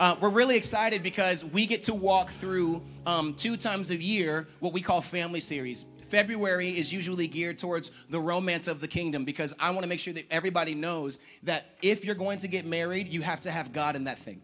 [0.00, 4.46] Uh, we're really excited because we get to walk through um, two times a year
[4.60, 5.86] what we call family series.
[6.08, 9.98] February is usually geared towards the romance of the kingdom because I want to make
[9.98, 13.72] sure that everybody knows that if you're going to get married, you have to have
[13.72, 14.40] God in that thing.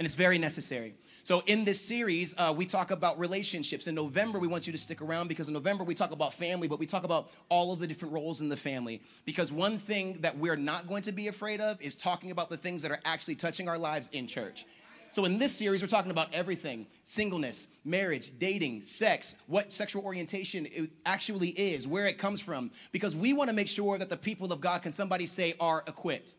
[0.00, 0.94] And it's very necessary.
[1.22, 3.86] So, in this series, uh, we talk about relationships.
[3.86, 6.68] In November, we want you to stick around because in November, we talk about family,
[6.68, 9.02] but we talk about all of the different roles in the family.
[9.26, 12.56] Because one thing that we're not going to be afraid of is talking about the
[12.56, 14.64] things that are actually touching our lives in church.
[15.10, 20.90] So, in this series, we're talking about everything singleness, marriage, dating, sex, what sexual orientation
[21.06, 24.52] actually is, where it comes from, because we want to make sure that the people
[24.52, 26.36] of God, can somebody say, are equipped?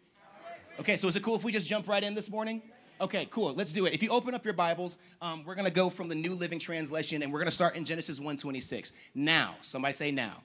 [0.79, 2.61] Okay, so is it cool if we just jump right in this morning?
[3.01, 3.53] Okay, cool.
[3.53, 3.93] Let's do it.
[3.93, 6.59] If you open up your Bibles, um, we're going to go from the New Living
[6.59, 8.91] Translation and we're going to start in Genesis 1:26.
[9.15, 10.43] Now, somebody say now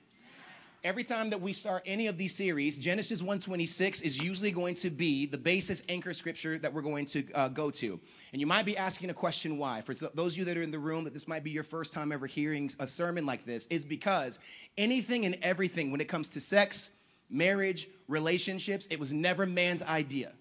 [0.84, 4.90] every time that we start any of these series, Genesis 126 is usually going to
[4.90, 7.98] be the basis anchor scripture that we're going to uh, go to.
[8.32, 9.80] And you might be asking a question why.
[9.80, 11.94] For those of you that are in the room, that this might be your first
[11.94, 14.38] time ever hearing a sermon like this, is because
[14.76, 16.90] anything and everything when it comes to sex,
[17.30, 20.32] marriage, relationships, it was never man's idea.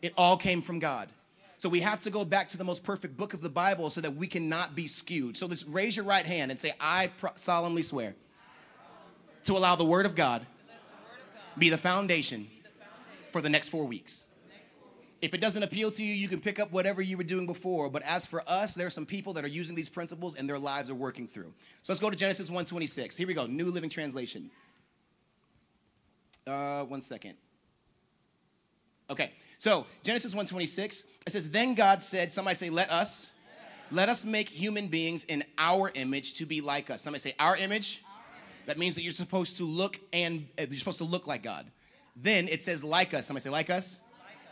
[0.00, 1.10] It all came from God.
[1.58, 4.00] So we have to go back to the most perfect book of the Bible so
[4.00, 5.36] that we cannot be skewed.
[5.36, 8.14] So let's raise your right hand and say, I solemnly swear
[9.44, 10.46] to allow the Word of God
[11.58, 12.48] be the foundation
[13.30, 14.26] for the next four weeks.
[15.20, 17.90] If it doesn't appeal to you, you can pick up whatever you were doing before.
[17.90, 20.58] But as for us, there are some people that are using these principles and their
[20.58, 21.52] lives are working through.
[21.82, 23.16] So let's go to Genesis 1:26.
[23.16, 24.50] Here we go, New Living Translation.
[26.46, 27.34] Uh, one second.
[29.10, 31.04] Okay, so Genesis 1:26.
[31.26, 33.32] It says, "Then God said, somebody say, let us,
[33.90, 37.58] let us make human beings in our image to be like us." Somebody say, our
[37.58, 38.02] image
[38.66, 41.66] that means that you're supposed to look and uh, you're supposed to look like God.
[42.16, 43.26] Then it says like us.
[43.26, 43.98] Somebody say like us.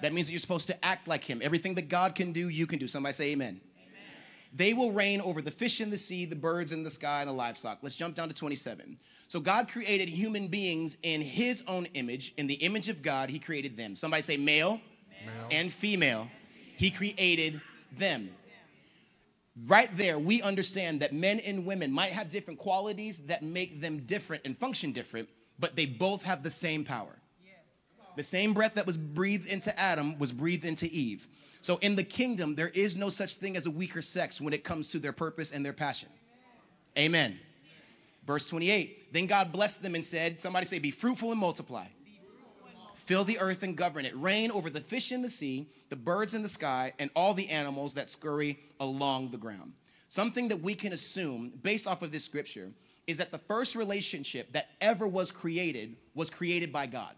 [0.01, 1.41] That means that you're supposed to act like him.
[1.43, 2.87] Everything that God can do, you can do.
[2.87, 3.61] Somebody say amen.
[3.77, 4.03] amen.
[4.55, 7.29] They will reign over the fish in the sea, the birds in the sky, and
[7.29, 7.79] the livestock.
[7.83, 8.97] Let's jump down to 27.
[9.27, 12.33] So God created human beings in his own image.
[12.37, 13.97] In the image of God, he created them.
[13.97, 14.81] Somebody say male,
[15.27, 15.49] male.
[15.51, 16.29] and female.
[16.77, 18.31] He created them
[19.67, 24.01] right there, we understand that men and women might have different qualities that make them
[24.01, 27.19] different and function different, but they both have the same power.
[28.17, 31.29] The same breath that was breathed into Adam was breathed into Eve.
[31.61, 34.65] So in the kingdom, there is no such thing as a weaker sex when it
[34.65, 36.09] comes to their purpose and their passion.
[36.97, 37.33] Amen.
[37.33, 37.39] Amen.
[38.25, 41.87] Verse 28 Then God blessed them and said, Somebody say, Be fruitful and multiply.
[42.95, 44.17] Fill the earth and govern it.
[44.17, 47.49] Reign over the fish in the sea, the birds in the sky, and all the
[47.49, 49.73] animals that scurry along the ground.
[50.09, 52.73] Something that we can assume based off of this scripture
[53.07, 57.15] is that the first relationship that ever was created was created by God.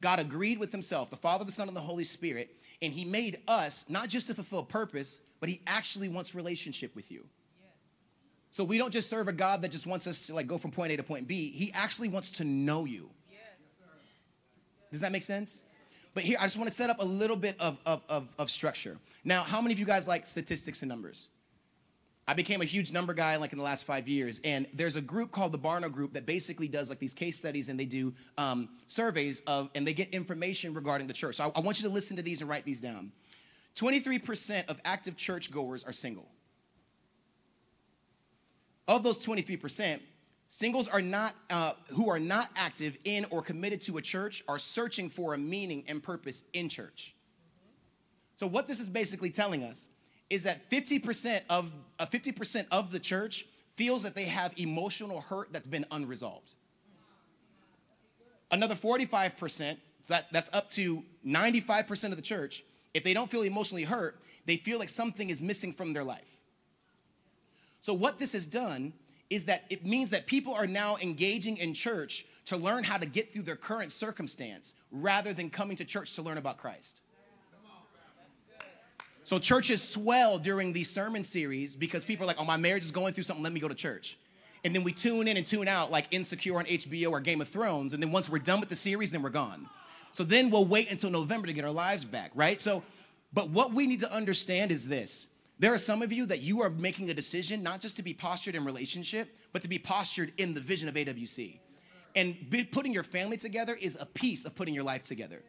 [0.00, 3.38] God agreed with himself, the Father, the Son, and the Holy Spirit, and he made
[3.48, 7.24] us not just to fulfill purpose, but he actually wants relationship with you.
[8.50, 10.70] So we don't just serve a God that just wants us to like go from
[10.70, 11.50] point A to point B.
[11.50, 13.10] He actually wants to know you.
[14.90, 15.64] Does that make sense?
[16.16, 18.50] But here, I just want to set up a little bit of, of, of, of
[18.50, 18.96] structure.
[19.22, 21.28] Now, how many of you guys like statistics and numbers?
[22.26, 25.02] I became a huge number guy like in the last five years, and there's a
[25.02, 28.14] group called the Barna Group that basically does like these case studies and they do
[28.38, 31.36] um, surveys of and they get information regarding the church.
[31.36, 33.12] So I, I want you to listen to these and write these down.
[33.74, 36.30] 23% of active church goers are single.
[38.88, 40.00] Of those 23%,
[40.48, 44.58] Singles are not uh, who are not active in or committed to a church are
[44.58, 47.14] searching for a meaning and purpose in church.
[48.36, 49.88] So what this is basically telling us
[50.30, 55.52] is that 50% of uh, 50% of the church feels that they have emotional hurt
[55.52, 56.54] that's been unresolved.
[58.50, 59.76] Another 45%,
[60.08, 62.62] that, that's up to 95% of the church,
[62.94, 66.40] if they don't feel emotionally hurt, they feel like something is missing from their life.
[67.80, 68.92] So what this has done
[69.30, 73.06] is that it means that people are now engaging in church to learn how to
[73.06, 77.02] get through their current circumstance rather than coming to church to learn about Christ.
[79.24, 82.92] So churches swell during these sermon series because people are like, oh, my marriage is
[82.92, 84.18] going through something, let me go to church.
[84.62, 87.48] And then we tune in and tune out like Insecure on HBO or Game of
[87.48, 87.92] Thrones.
[87.92, 89.68] And then once we're done with the series, then we're gone.
[90.12, 92.60] So then we'll wait until November to get our lives back, right?
[92.60, 92.84] So,
[93.32, 95.26] but what we need to understand is this
[95.58, 98.12] there are some of you that you are making a decision not just to be
[98.12, 101.58] postured in relationship, but to be postured in the vision of AWC.
[102.14, 102.36] And
[102.72, 105.42] putting your family together is a piece of putting your life together.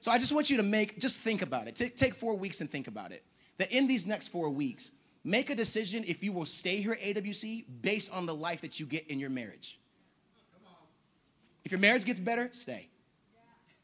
[0.00, 1.74] So I just want you to make, just think about it.
[1.74, 3.24] Take, take four weeks and think about it.
[3.58, 4.92] That in these next four weeks,
[5.24, 8.78] make a decision if you will stay here at AWC based on the life that
[8.78, 9.80] you get in your marriage.
[11.64, 12.88] If your marriage gets better, stay.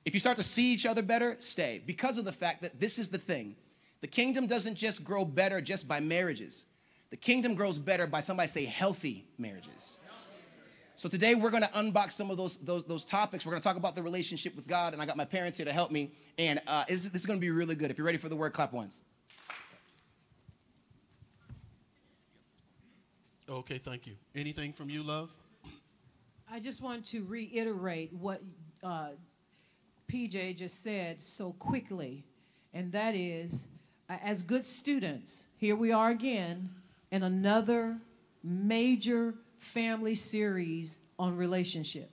[0.04, 1.82] If you start to see each other better, stay.
[1.84, 3.56] Because of the fact that this is the thing
[4.04, 6.66] The kingdom doesn't just grow better just by marriages.
[7.08, 9.98] The kingdom grows better by somebody say healthy marriages.
[10.94, 13.46] So today we're going to unbox some of those, those, those topics.
[13.46, 15.64] We're going to talk about the relationship with God, and I got my parents here
[15.64, 16.12] to help me.
[16.36, 17.90] And uh, this, this is going to be really good.
[17.90, 19.02] If you're ready for the word, clap once.
[23.48, 24.16] Okay, thank you.
[24.34, 25.34] Anything from you, love?
[26.52, 28.42] I just want to reiterate what
[28.82, 29.12] uh,
[30.12, 32.26] PJ just said so quickly,
[32.74, 33.66] and that is,
[34.08, 36.70] as good students, here we are again
[37.10, 37.98] in another
[38.42, 42.10] major family series on relationship.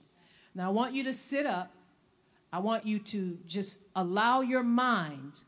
[0.54, 1.72] Now, I want you to sit up.
[2.52, 5.44] I want you to just allow your mind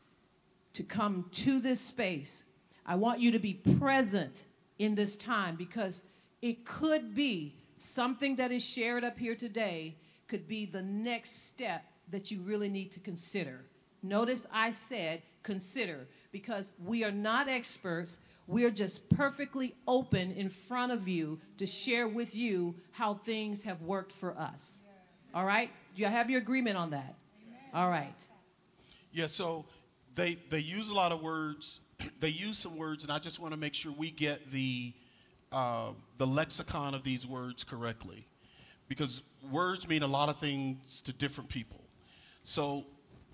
[0.73, 2.43] to come to this space.
[2.85, 4.45] I want you to be present
[4.77, 6.03] in this time because
[6.41, 9.95] it could be something that is shared up here today
[10.27, 13.61] could be the next step that you really need to consider.
[14.03, 18.19] Notice I said consider because we are not experts.
[18.45, 23.81] We're just perfectly open in front of you to share with you how things have
[23.83, 24.83] worked for us.
[25.33, 25.69] All right?
[25.95, 27.15] Do you have your agreement on that?
[27.73, 28.13] All right.
[29.13, 29.63] Yeah, so
[30.13, 31.79] they they use a lot of words.
[32.19, 34.91] they use some words, and I just want to make sure we get the
[35.53, 38.27] uh, the lexicon of these words correctly,
[38.89, 41.79] because words mean a lot of things to different people.
[42.43, 42.87] So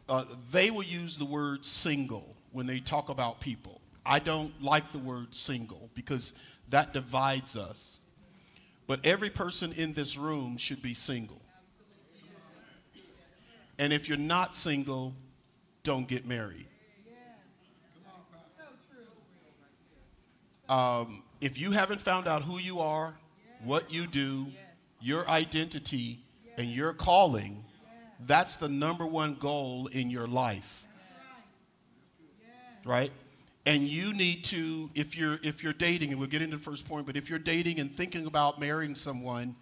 [0.07, 3.81] uh, they will use the word single when they talk about people.
[4.05, 6.33] I don't like the word single because
[6.69, 7.99] that divides us.
[8.87, 11.41] But every person in this room should be single.
[13.77, 15.13] And if you're not single,
[15.83, 16.67] don't get married.
[20.69, 23.13] Um, if you haven't found out who you are,
[23.63, 24.47] what you do,
[25.01, 26.19] your identity,
[26.57, 27.63] and your calling,
[28.25, 30.85] that's the number one goal in your life.
[32.85, 33.11] Right?
[33.65, 36.87] And you need to, if you're if you're dating, and we'll get into the first
[36.87, 39.55] point, but if you're dating and thinking about marrying someone,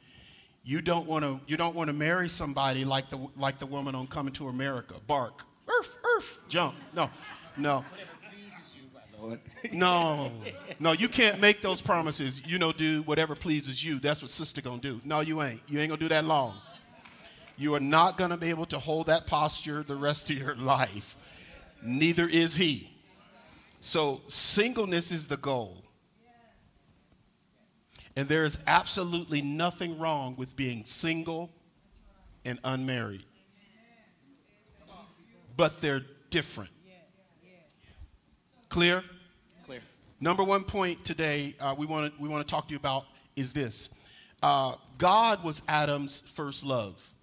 [0.63, 3.95] you don't want to you don't want to marry somebody like the like the woman
[3.95, 4.95] on Coming to America.
[5.05, 6.75] Bark, earth, earth, jump.
[6.93, 7.09] No,
[7.57, 7.83] no.
[9.73, 10.31] no,
[10.79, 12.41] no, you can't make those promises.
[12.45, 13.99] You know, do whatever pleases you.
[13.99, 15.01] That's what sister gonna do.
[15.03, 15.61] No, you ain't.
[15.67, 16.55] You ain't gonna do that long.
[17.57, 21.17] You are not gonna be able to hold that posture the rest of your life.
[21.83, 22.89] Neither is he.
[23.79, 25.83] So singleness is the goal.
[28.15, 31.51] And there is absolutely nothing wrong with being single
[32.43, 33.23] and unmarried.
[35.55, 36.71] But they're different.
[38.69, 39.03] Clear?
[39.65, 39.81] Clear.
[40.19, 43.05] Number one point today uh, we want to we want to talk to you about
[43.35, 43.89] is this:
[44.43, 47.13] uh, God was Adam's first love.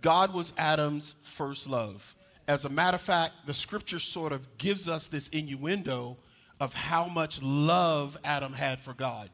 [0.00, 2.14] God was Adam's first love.
[2.48, 6.16] As a matter of fact, the scripture sort of gives us this innuendo
[6.60, 9.30] of how much love Adam had for God.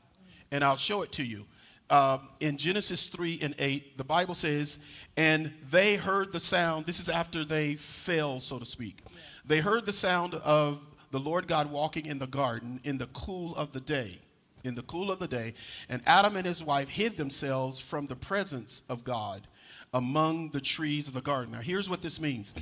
[0.51, 1.47] And I'll show it to you.
[1.91, 4.79] Uh, in Genesis 3 and 8, the Bible says,
[5.17, 6.85] and they heard the sound.
[6.85, 9.03] This is after they fell, so to speak.
[9.47, 13.57] They heard the sound of the Lord God walking in the garden in the cool
[13.57, 14.19] of the day.
[14.65, 15.55] In the cool of the day.
[15.89, 19.47] And Adam and his wife hid themselves from the presence of God
[19.93, 21.53] among the trees of the garden.
[21.53, 22.55] Now, here's what this means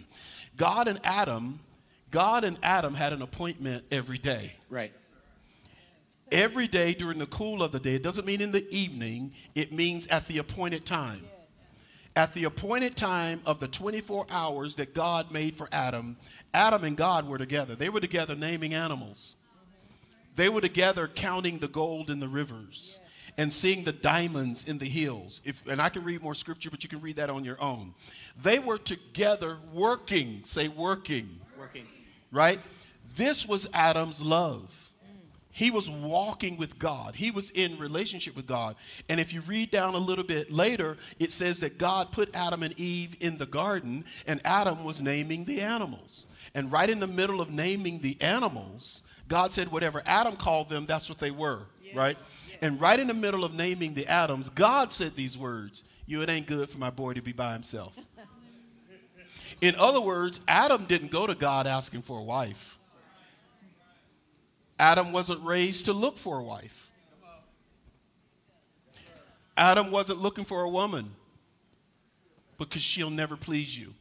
[0.57, 1.61] God and Adam,
[2.11, 4.55] God and Adam had an appointment every day.
[4.71, 4.93] Right.
[6.33, 7.95] Every day during the cool of the day.
[7.95, 11.23] It doesn't mean in the evening, it means at the appointed time.
[12.17, 16.17] At the appointed time of the 24 hours that God made for Adam,
[16.55, 17.75] Adam and God were together.
[17.75, 19.37] They were together naming animals.
[20.35, 22.99] They were together counting the gold in the rivers
[23.39, 25.41] and seeing the diamonds in the hills.
[25.45, 27.95] If, and I can read more scripture, but you can read that on your own.
[28.41, 31.41] They were together working, say working.
[31.59, 31.87] Working.
[32.33, 32.61] Right?
[33.17, 34.83] This was Adam's love.
[35.51, 37.17] He was walking with God.
[37.17, 38.77] He was in relationship with God.
[39.09, 42.63] And if you read down a little bit later, it says that God put Adam
[42.63, 46.27] and Eve in the garden, and Adam was naming the animals.
[46.55, 50.85] And right in the middle of naming the animals, God said, whatever Adam called them,
[50.85, 51.63] that's what they were,
[51.95, 52.19] right?
[52.63, 56.29] And right in the middle of naming the Adams, God said these words You, it
[56.29, 57.99] ain't good for my boy to be by himself.
[59.61, 62.79] In other words, Adam didn't go to God asking for a wife.
[64.79, 66.91] Adam wasn't raised to look for a wife.
[69.57, 71.11] Adam wasn't looking for a woman
[72.59, 73.95] because she'll never please you.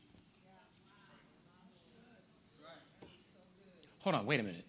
[4.03, 4.65] Hold on, wait a minute.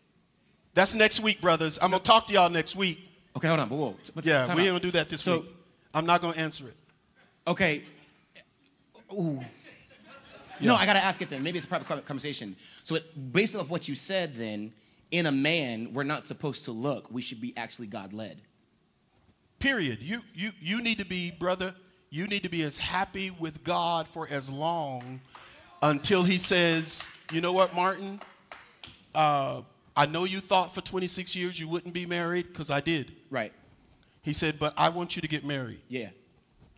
[0.74, 1.78] That's next week, brothers.
[1.82, 3.05] I'm going to talk to y'all next week.
[3.36, 3.68] Okay, hold on.
[3.68, 3.96] Whoa, whoa.
[4.14, 5.50] But Yeah, we ain't to do that this So- week.
[5.94, 6.76] I'm not going to answer it.
[7.46, 7.84] Okay.
[9.12, 9.44] Ooh.
[10.60, 11.42] No, I gotta ask it then.
[11.42, 12.56] Maybe it's a private conversation.
[12.82, 14.72] So, it, based off what you said, then
[15.10, 17.10] in a man, we're not supposed to look.
[17.10, 18.40] We should be actually God led.
[19.58, 20.00] Period.
[20.00, 21.74] You you you need to be, brother,
[22.10, 25.20] you need to be as happy with God for as long
[25.82, 28.20] until he says, you know what, Martin?
[29.14, 29.62] Uh,
[29.96, 33.12] I know you thought for 26 years you wouldn't be married, because I did.
[33.30, 33.52] Right.
[34.22, 35.80] He said, but I want you to get married.
[35.88, 36.08] Yeah.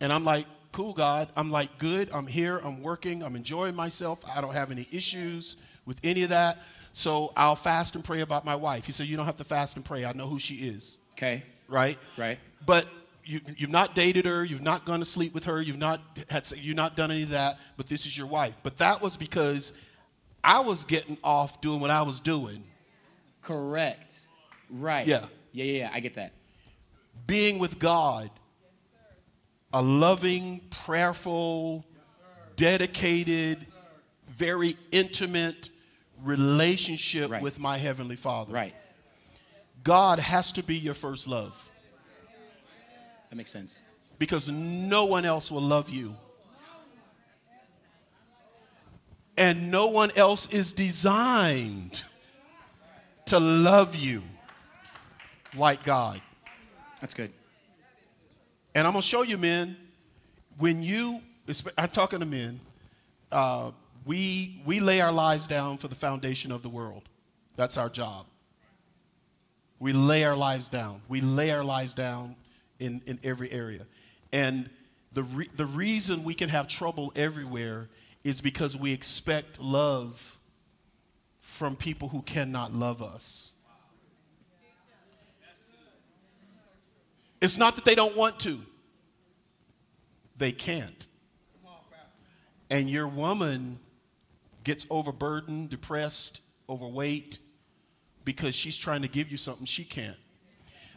[0.01, 1.29] And I'm like, cool, God.
[1.37, 2.11] I'm like, good.
[2.13, 2.61] I'm here.
[2.63, 3.23] I'm working.
[3.23, 4.23] I'm enjoying myself.
[4.35, 6.59] I don't have any issues with any of that.
[6.93, 8.87] So I'll fast and pray about my wife.
[8.87, 10.05] He said, you don't have to fast and pray.
[10.05, 10.99] I know who she is.
[11.13, 11.43] Okay.
[11.69, 11.99] Right?
[12.17, 12.39] Right.
[12.67, 12.87] But
[13.25, 14.45] you, you've not dated her.
[14.45, 15.61] You've not gone to sleep with her.
[15.61, 17.59] You've not had, you've not done any of that.
[17.77, 18.55] But this is your wife.
[18.63, 19.73] But that was because
[20.43, 22.65] I was getting off doing what I was doing,
[23.49, 24.21] Correct.
[24.69, 25.07] Right.
[25.07, 25.25] Yeah.
[25.53, 25.91] Yeah, yeah, yeah.
[25.93, 26.33] I get that.
[27.29, 28.31] Being with God,
[29.73, 31.85] a loving, prayerful,
[32.57, 33.59] dedicated,
[34.27, 35.69] very intimate
[36.25, 37.43] relationship Right.
[37.43, 38.53] with my Heavenly Father.
[38.53, 38.75] Right.
[39.85, 41.69] God has to be your first love
[43.31, 43.83] That makes sense.
[44.19, 46.17] because no one else will love you.
[49.37, 52.03] And no one else is designed
[53.27, 54.23] to love you
[55.55, 56.21] like God.
[57.01, 57.33] That's good.
[58.75, 59.77] And I'm gonna show you, men.
[60.59, 61.21] When you,
[61.77, 62.61] I'm talking to men.
[63.31, 63.71] Uh,
[64.05, 67.03] we we lay our lives down for the foundation of the world.
[67.57, 68.27] That's our job.
[69.79, 71.03] We lay our lives down.
[71.09, 72.35] We lay our lives down
[72.79, 73.87] in, in every area.
[74.33, 74.71] And
[75.13, 77.89] the re- the reason we can have trouble everywhere
[78.25, 80.39] is because we expect love
[81.41, 83.55] from people who cannot love us.
[87.41, 88.61] It's not that they don't want to,
[90.37, 91.07] they can't.
[92.71, 93.79] And your woman
[94.65, 97.39] gets overburdened, depressed, overweight
[98.25, 100.17] because she's trying to give you something she can't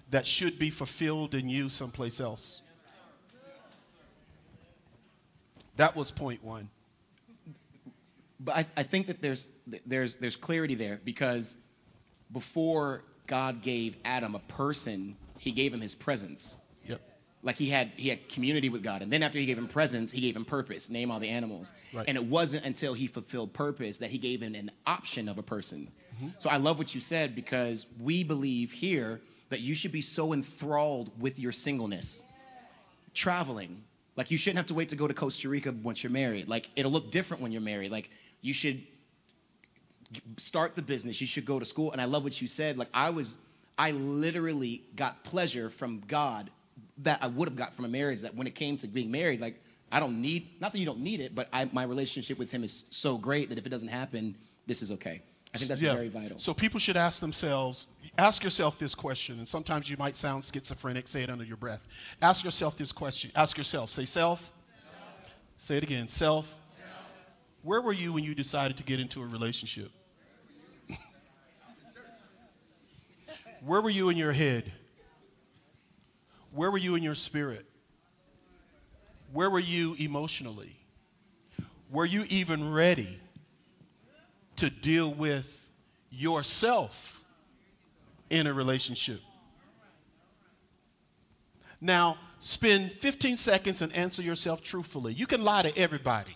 [0.09, 2.61] that should be fulfilled in you someplace else.
[5.77, 6.69] That was point one.
[8.39, 9.47] But I, I think that there's
[9.85, 11.55] there's there's clarity there because
[12.33, 16.55] before God gave Adam a person, he gave him his presence.
[16.87, 17.01] Yep.
[17.41, 19.01] Like he had he had community with God.
[19.01, 21.73] And then after he gave him presence, he gave him purpose, name all the animals.
[21.91, 22.05] Right.
[22.07, 25.41] And it wasn't until he fulfilled purpose that he gave him an option of a
[25.41, 25.89] person.
[26.15, 26.27] Mm-hmm.
[26.37, 29.19] So I love what you said because we believe here
[29.49, 32.21] that you should be so enthralled with your singleness.
[33.15, 33.81] Traveling.
[34.15, 36.47] Like you shouldn't have to wait to go to Costa Rica once you're married.
[36.47, 37.89] Like it'll look different when you're married.
[37.89, 38.83] Like you should
[40.37, 41.19] start the business.
[41.19, 41.91] You should go to school.
[41.91, 42.77] And I love what you said.
[42.77, 43.37] Like I was,
[43.81, 46.51] I literally got pleasure from God
[46.99, 48.21] that I would have got from a marriage.
[48.21, 49.59] That when it came to being married, like
[49.91, 52.63] I don't need, not that you don't need it, but I, my relationship with Him
[52.63, 55.23] is so great that if it doesn't happen, this is okay.
[55.51, 55.95] I think that's Yeah.
[55.95, 56.37] very vital.
[56.37, 57.87] So people should ask themselves,
[58.19, 61.83] ask yourself this question, and sometimes you might sound schizophrenic, say it under your breath.
[62.21, 63.31] Ask yourself this question.
[63.35, 64.53] Ask yourself, say self.
[65.57, 66.55] Say it again, self.
[67.63, 69.91] Where were you when you decided to get into a relationship?
[73.63, 74.71] Where were you in your head?
[76.53, 77.65] Where were you in your spirit?
[79.31, 80.75] Where were you emotionally?
[81.91, 83.19] Were you even ready
[84.57, 85.69] to deal with
[86.09, 87.23] yourself
[88.29, 89.21] in a relationship?
[91.79, 95.13] Now, spend 15 seconds and answer yourself truthfully.
[95.13, 96.35] You can lie to everybody,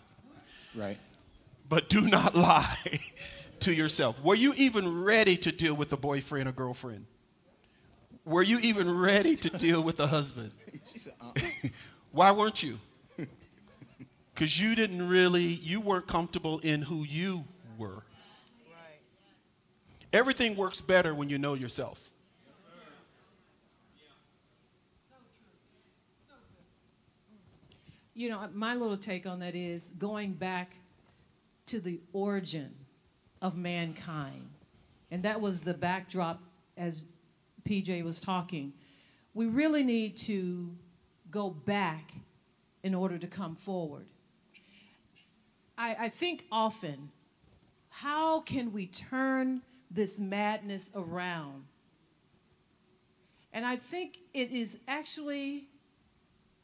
[0.76, 0.98] right.
[1.68, 3.00] but do not lie
[3.62, 4.22] to yourself.
[4.24, 7.06] Were you even ready to deal with a boyfriend or girlfriend?
[8.26, 10.52] Were you even ready to deal with a husband?
[11.22, 11.34] Uh-uh.
[12.12, 12.80] Why weren't you?
[14.34, 17.46] Because you didn't really, you weren't comfortable in who you
[17.78, 18.04] were.
[20.12, 22.10] Everything works better when you know yourself.
[28.14, 30.76] You know, my little take on that is going back
[31.68, 32.74] to the origin
[33.42, 34.50] of mankind.
[35.12, 36.42] And that was the backdrop
[36.76, 37.06] as
[37.68, 38.74] PJ was talking.
[39.34, 40.76] We really need to
[41.32, 42.14] go back
[42.84, 44.06] in order to come forward.
[45.78, 47.10] I, I think often,
[47.90, 51.66] how can we turn this madness around?
[53.52, 55.68] And I think it is actually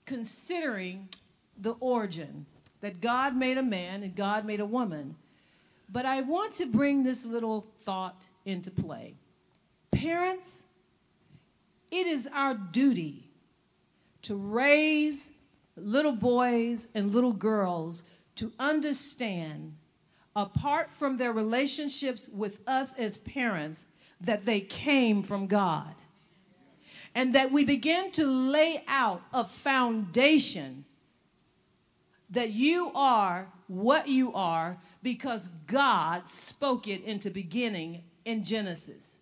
[0.05, 1.09] considering
[1.57, 2.45] the origin
[2.81, 5.15] that God made a man and God made a woman.
[5.89, 9.15] But I want to bring this little thought into play.
[9.91, 10.65] Parents,
[11.91, 13.29] it is our duty
[14.23, 15.31] to raise
[15.75, 18.03] little boys and little girls
[18.37, 19.75] to understand,
[20.35, 23.87] apart from their relationships with us as parents,
[24.19, 25.95] that they came from God.
[27.13, 30.85] And that we begin to lay out a foundation
[32.29, 39.19] that you are what you are because God spoke it into beginning in Genesis.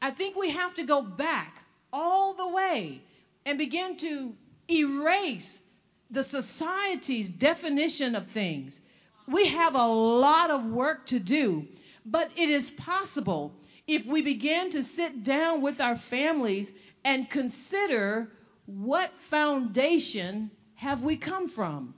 [0.00, 1.63] I think we have to go back
[1.94, 3.00] all the way
[3.46, 4.34] and begin to
[4.68, 5.62] erase
[6.10, 8.80] the society's definition of things.
[9.28, 11.68] We have a lot of work to do,
[12.04, 13.54] but it is possible
[13.86, 16.74] if we begin to sit down with our families
[17.04, 18.32] and consider
[18.66, 21.94] what foundation have we come from.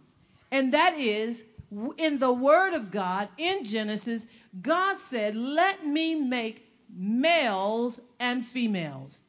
[0.50, 1.47] And that is
[1.97, 4.29] in the Word of God in Genesis,
[4.61, 9.23] God said, Let me make males and females.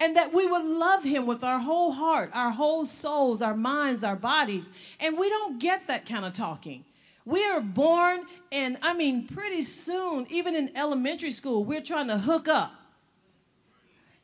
[0.00, 4.02] And that we would love Him with our whole heart, our whole souls, our minds,
[4.02, 4.68] our bodies.
[5.00, 6.84] And we don't get that kind of talking.
[7.24, 12.18] We are born, and I mean, pretty soon, even in elementary school, we're trying to
[12.18, 12.74] hook up.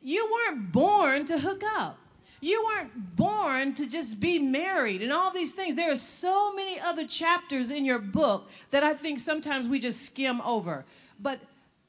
[0.03, 1.97] You weren't born to hook up.
[2.41, 5.75] You weren't born to just be married and all these things.
[5.75, 10.03] There are so many other chapters in your book that I think sometimes we just
[10.03, 10.85] skim over.
[11.19, 11.39] But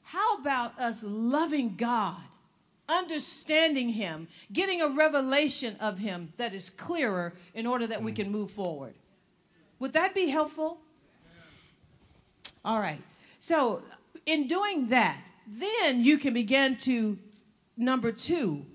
[0.03, 2.21] how about us loving God,
[2.87, 8.15] understanding Him, getting a revelation of Him that is clearer in order that we mm.
[8.15, 8.95] can move forward?
[9.79, 10.79] Would that be helpful?
[12.65, 13.01] All right.
[13.39, 13.83] So,
[14.25, 17.17] in doing that, then you can begin to,
[17.75, 18.65] number two,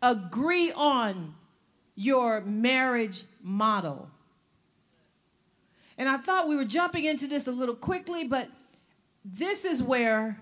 [0.00, 1.34] agree on
[1.94, 4.10] your marriage model.
[5.96, 8.48] And I thought we were jumping into this a little quickly, but
[9.24, 10.40] this is where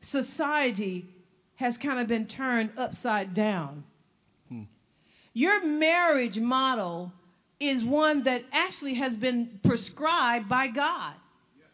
[0.00, 1.13] society
[1.56, 3.84] has kind of been turned upside down.
[4.48, 4.62] Hmm.
[5.32, 7.12] Your marriage model
[7.60, 11.14] is one that actually has been prescribed by God.
[11.56, 11.68] Yes,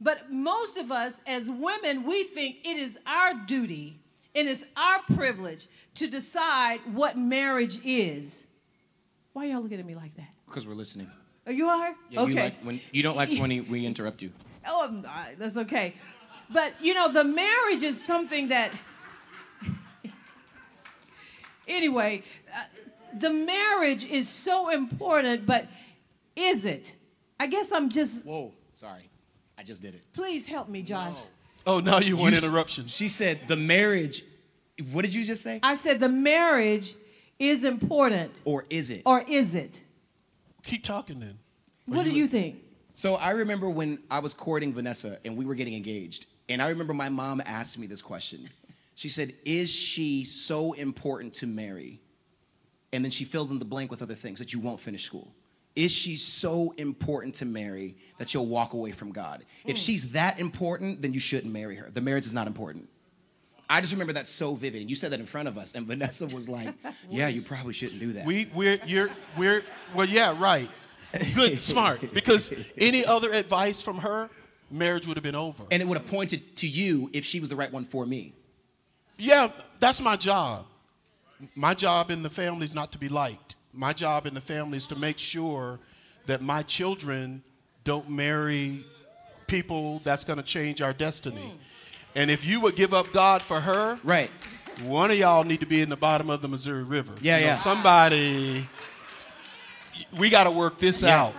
[0.00, 4.00] but most of us as women, we think it is our duty
[4.34, 8.46] and it's our privilege to decide what marriage is.
[9.32, 10.28] Why y'all looking at me like that?
[10.46, 11.10] Because we're listening.
[11.46, 11.94] Oh, you are?
[12.10, 12.32] Yeah, okay.
[12.32, 14.32] You, like when, you don't like when we interrupt you.
[14.66, 15.02] Oh,
[15.38, 15.94] that's okay.
[16.50, 18.72] But, you know, the marriage is something that.
[21.66, 22.22] Anyway,
[22.54, 22.64] uh,
[23.18, 25.66] the marriage is so important, but
[26.34, 26.94] is it?
[27.38, 28.26] I guess I'm just.
[28.26, 29.08] Whoa, sorry.
[29.58, 30.02] I just did it.
[30.12, 31.14] Please help me, Josh.
[31.14, 31.74] No.
[31.74, 32.86] Oh, now you want interruption.
[32.86, 34.22] She said the marriage.
[34.92, 35.60] What did you just say?
[35.62, 36.94] I said the marriage
[37.38, 38.40] is important.
[38.44, 39.02] Or is it?
[39.04, 39.82] Or is it?
[40.62, 41.38] Keep talking then.
[41.86, 42.62] What do you think?
[42.92, 46.68] So I remember when I was courting Vanessa and we were getting engaged, and I
[46.70, 48.48] remember my mom asked me this question.
[48.96, 52.00] She said, "Is she so important to marry?"
[52.92, 55.32] And then she filled in the blank with other things that you won't finish school.
[55.76, 59.44] Is she so important to marry that you'll walk away from God?
[59.66, 59.80] If hmm.
[59.80, 61.90] she's that important, then you shouldn't marry her.
[61.90, 62.88] The marriage is not important.
[63.68, 64.80] I just remember that so vivid.
[64.80, 66.74] And you said that in front of us, and Vanessa was like,
[67.10, 69.62] "Yeah, you probably shouldn't do that." We we're you're we're
[69.94, 70.70] well, yeah, right.
[71.34, 72.12] Good, smart.
[72.14, 74.30] Because any other advice from her,
[74.70, 75.64] marriage would have been over.
[75.70, 78.32] And it would have pointed to you if she was the right one for me.
[79.18, 80.66] Yeah, that's my job.
[81.54, 84.78] My job in the family is not to be liked my job in the family
[84.78, 85.78] is to make sure
[86.26, 87.42] that my children
[87.84, 88.84] don't marry
[89.46, 91.54] people that's going to change our destiny.
[92.14, 94.30] And if you would give up God for her, right?
[94.82, 97.14] One of y'all need to be in the bottom of the Missouri River.
[97.20, 97.56] Yeah, you know, yeah.
[97.56, 98.68] Somebody,
[100.18, 101.24] we got to work this yeah.
[101.24, 101.34] out.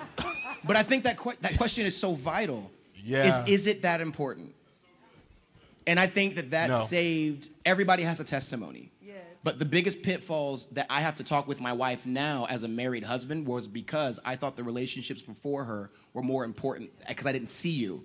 [0.65, 2.71] but I think that que- that question is so vital.
[2.95, 3.43] Yeah.
[3.45, 4.53] Is is it that important?
[5.87, 6.75] And I think that that no.
[6.77, 7.49] saved.
[7.65, 8.91] Everybody has a testimony.
[9.43, 12.67] But the biggest pitfalls that I have to talk with my wife now as a
[12.67, 17.31] married husband was because I thought the relationships before her were more important because I
[17.31, 18.03] didn't see you.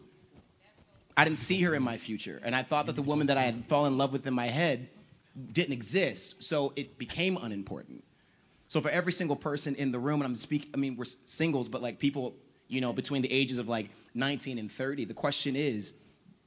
[1.17, 2.41] I didn't see her in my future.
[2.45, 4.47] And I thought that the woman that I had fallen in love with in my
[4.47, 4.89] head
[5.53, 6.45] didn't exist.
[6.45, 8.05] So it became unimportant.
[8.69, 11.69] So for every single person in the room, and I'm speaking, I mean, we're singles,
[11.69, 12.37] but like people,
[12.69, 15.95] you know, between the ages of like 19 and 30, the question is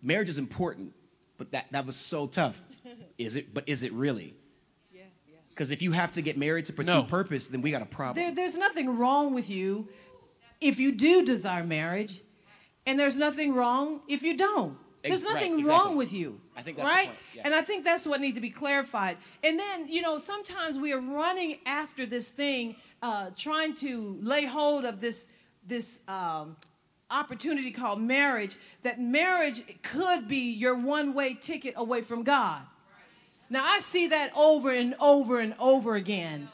[0.02, 0.94] marriage is important,
[1.38, 2.62] but that, that was so tough.
[3.18, 3.54] Is it?
[3.54, 4.36] But is it really?
[5.50, 7.04] Because if you have to get married to pursue no.
[7.04, 8.26] purpose, then we got a problem.
[8.26, 9.88] There, there's nothing wrong with you
[10.60, 12.22] if you do desire marriage,
[12.86, 14.78] and there's nothing wrong if you don't.
[15.02, 15.86] There's nothing right, exactly.
[15.88, 16.42] wrong with you.
[16.58, 17.10] I think that's right.
[17.34, 17.44] Yeah.
[17.46, 19.18] And I think that's what needs to be clarified.
[19.44, 24.46] And then, you know, sometimes we are running after this thing, uh, trying to lay
[24.46, 25.28] hold of this
[25.66, 26.58] this um,
[27.10, 28.56] opportunity called marriage.
[28.84, 32.62] That marriage could be your one way ticket away from God.
[33.50, 36.50] Now, I see that over and over and over again.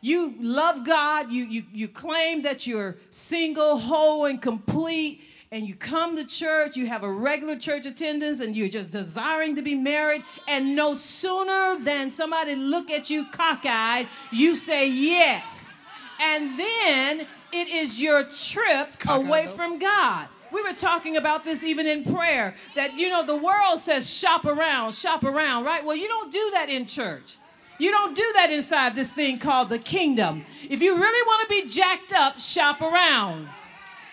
[0.00, 5.74] you love God, you, you, you claim that you're single, whole, and complete, and you
[5.74, 9.74] come to church, you have a regular church attendance, and you're just desiring to be
[9.74, 15.78] married, and no sooner than somebody look at you cockeyed, you say yes.
[16.20, 20.28] And then it is your trip away from God.
[20.52, 24.44] We were talking about this even in prayer that, you know, the world says shop
[24.44, 25.84] around, shop around, right?
[25.84, 27.36] Well, you don't do that in church.
[27.78, 30.44] You don't do that inside this thing called the kingdom.
[30.70, 33.48] If you really want to be jacked up, shop around.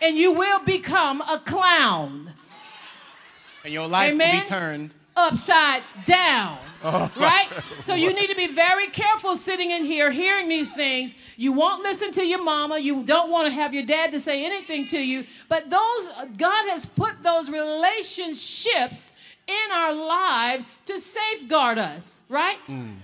[0.02, 2.34] And you will become a clown
[3.64, 4.92] And your life will be turned.
[5.16, 6.58] upside down.
[7.18, 7.48] Right?
[7.80, 11.16] So you need to be very careful sitting in here hearing these things.
[11.38, 12.78] You won't listen to your mama.
[12.80, 15.26] You don't want to have your dad to say anything to you.
[15.48, 19.16] But those God has put those relationships
[19.48, 22.58] in our lives to safeguard us, right?
[22.68, 22.96] Mm.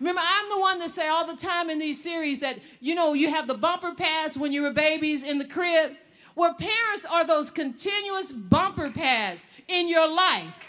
[0.00, 3.14] Remember, I'm the one that say all the time in these series that, you know,
[3.14, 5.92] you have the bumper pads when you were babies in the crib.
[6.34, 10.60] Where parents are those continuous bumper pads in your life.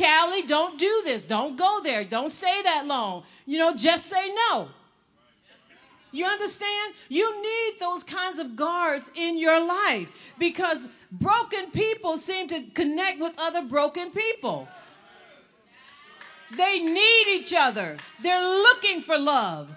[0.00, 1.26] Callie, don't do this.
[1.26, 2.04] Don't go there.
[2.04, 3.24] Don't stay that long.
[3.44, 4.68] You know, just say no.
[6.12, 6.94] You understand?
[7.08, 13.20] You need those kinds of guards in your life because broken people seem to connect
[13.20, 14.68] with other broken people.
[16.56, 17.96] They need each other.
[18.22, 19.72] They're looking for love.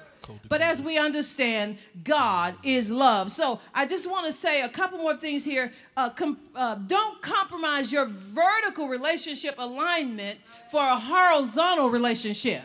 [0.50, 3.32] But as we understand, God is love.
[3.32, 5.72] So I just want to say a couple more things here.
[5.96, 10.40] Uh, com- uh, don't compromise your vertical relationship alignment
[10.72, 12.64] for a horizontal relationship.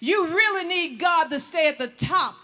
[0.00, 2.34] You really need God to stay at the top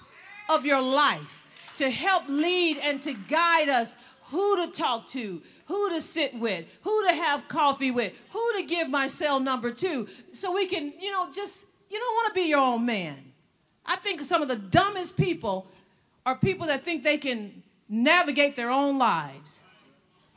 [0.48, 1.42] of your life
[1.78, 3.96] to help lead and to guide us
[4.30, 8.66] who to talk to, who to sit with, who to have coffee with, who to
[8.66, 12.34] give my cell number to, so we can, you know, just, you don't want to
[12.34, 13.25] be your own man.
[13.86, 15.66] I think some of the dumbest people
[16.24, 19.62] are people that think they can navigate their own lives.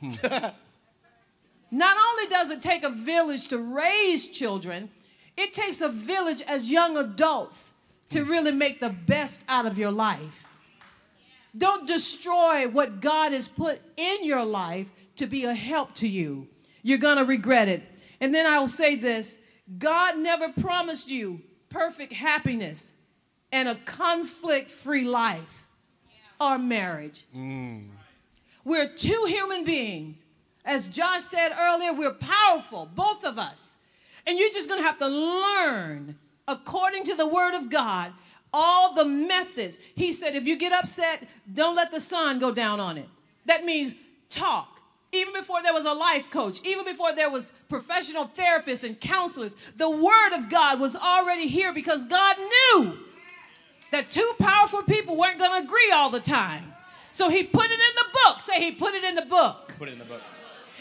[1.72, 4.90] Not only does it take a village to raise children,
[5.36, 7.74] it takes a village as young adults
[8.10, 10.44] to really make the best out of your life.
[11.56, 16.48] Don't destroy what God has put in your life to be a help to you.
[16.82, 17.82] You're going to regret it.
[18.20, 19.40] And then I will say this
[19.78, 22.96] God never promised you perfect happiness
[23.52, 25.66] and a conflict free life
[26.40, 27.24] or marriage.
[27.36, 27.88] Mm.
[28.64, 30.24] We're two human beings.
[30.64, 33.78] As Josh said earlier, we're powerful, both of us.
[34.26, 38.12] And you're just going to have to learn, according to the Word of God,
[38.52, 39.78] all the methods.
[39.94, 43.08] He said, if you get upset, don't let the sun go down on it.
[43.46, 43.94] That means
[44.28, 44.80] talk.
[45.12, 49.54] Even before there was a life coach, even before there was professional therapists and counselors,
[49.76, 52.98] the Word of God was already here because God knew
[53.92, 56.72] that two powerful people weren't going to agree all the time.
[57.12, 58.40] So he put it in the book.
[58.40, 59.74] Say he put it in the book.
[59.78, 60.22] Put it in the book.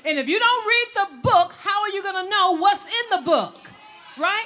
[0.06, 3.17] And if you don't read the book, how are you going to know what's in
[3.17, 3.69] the book?
[4.17, 4.45] Right?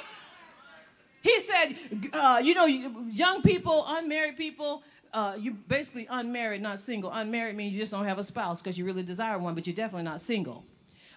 [1.22, 1.74] He said,
[2.12, 7.10] uh, you know, young people, unmarried people, uh, you basically unmarried, not single.
[7.12, 9.76] Unmarried means you just don't have a spouse because you really desire one, but you're
[9.76, 10.64] definitely not single.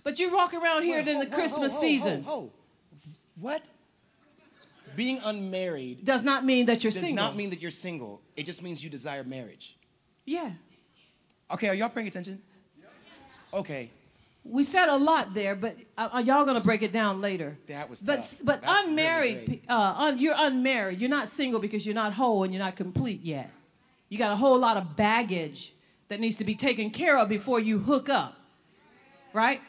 [0.03, 2.23] But you walk around here Wait, in ho- the ho- Christmas ho- ho- season.
[2.23, 2.51] ho- ho.
[3.39, 3.69] What?
[4.97, 7.23] Being unmarried Does not mean that you're does single.
[7.23, 8.19] not mean that you're single.
[8.35, 9.77] It just means you desire marriage.
[10.25, 10.51] yeah.
[11.49, 12.41] Okay, are y'all paying attention?
[13.53, 13.89] Okay.
[14.43, 17.57] We said a lot there, but uh, are y'all gonna break it down later?
[17.67, 18.39] That was But tough.
[18.43, 20.99] but That's unmarried, pe- uh, un, you're unmarried.
[20.99, 23.51] You're not single because you're not whole and you're not complete yet.
[24.09, 25.73] You got a whole lot of baggage
[26.09, 28.35] that needs to be taken care of before you hook up,
[29.33, 29.61] right?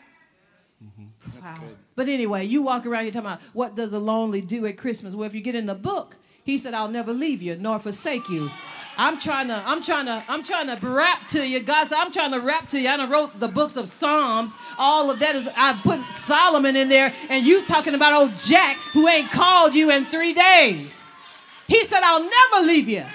[1.34, 1.58] That's Wow.
[1.66, 1.76] good.
[1.98, 5.16] But anyway, you walk around here talking about what does a lonely do at Christmas?
[5.16, 8.28] Well, if you get in the book, he said, "I'll never leave you nor forsake
[8.28, 8.52] you."
[8.96, 12.12] I'm trying to, I'm trying to, I'm trying to rap to you, God said, I'm
[12.12, 12.88] trying to rap to you.
[12.88, 14.54] I done wrote the books of Psalms.
[14.78, 18.76] All of that is, I put Solomon in there, and you talking about old Jack
[18.92, 21.04] who ain't called you in three days.
[21.66, 23.06] He said, "I'll never leave you."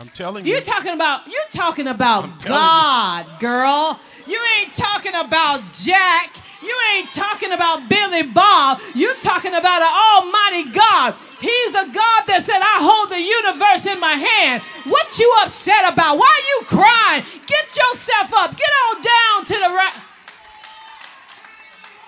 [0.00, 0.52] I'm telling you.
[0.52, 4.00] You're talking about you're talking about God, girl.
[4.26, 6.42] You ain't talking about Jack.
[6.66, 8.80] You ain't talking about Billy Bob.
[8.96, 11.14] You're talking about an almighty God.
[11.40, 14.62] He's the God that said, I hold the universe in my hand.
[14.90, 16.18] What you upset about?
[16.18, 17.24] Why are you crying?
[17.46, 18.56] Get yourself up.
[18.56, 19.94] Get on down to the right.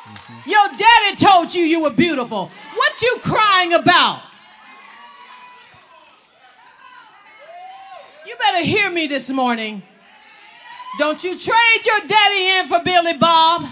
[0.03, 0.51] Mm-hmm.
[0.51, 2.51] Your daddy told you you were beautiful.
[2.75, 4.23] What you crying about?
[8.27, 9.83] You better hear me this morning.
[10.99, 13.68] Don't you trade your daddy in for Billy Bob.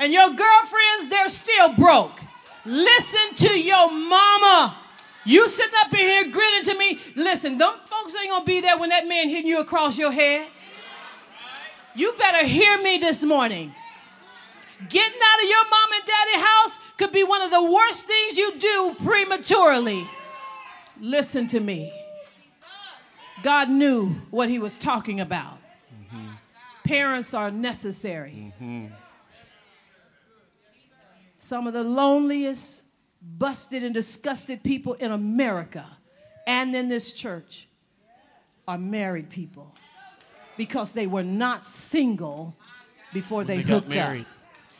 [0.00, 2.18] And your girlfriends, they're still broke.
[2.64, 4.76] Listen to your mama.
[5.26, 6.98] You sitting up in here grinning to me.
[7.14, 10.48] Listen, them folks ain't gonna be there when that man hitting you across your head.
[11.94, 13.74] You better hear me this morning.
[14.88, 18.38] Getting out of your mom and daddy house could be one of the worst things
[18.38, 20.06] you do prematurely.
[20.98, 21.92] Listen to me.
[23.42, 25.58] God knew what he was talking about.
[26.14, 26.28] Mm-hmm.
[26.84, 28.54] Parents are necessary.
[28.62, 28.86] Mm-hmm.
[31.42, 32.84] Some of the loneliest,
[33.22, 35.86] busted, and disgusted people in America
[36.46, 37.66] and in this church
[38.68, 39.74] are married people
[40.58, 42.54] because they were not single
[43.14, 44.18] before they, they hooked up.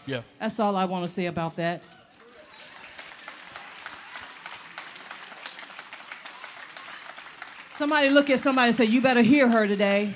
[0.05, 0.21] Yeah.
[0.39, 1.83] That's all I want to say about that.
[7.71, 10.15] Somebody look at somebody and say, You better hear her today.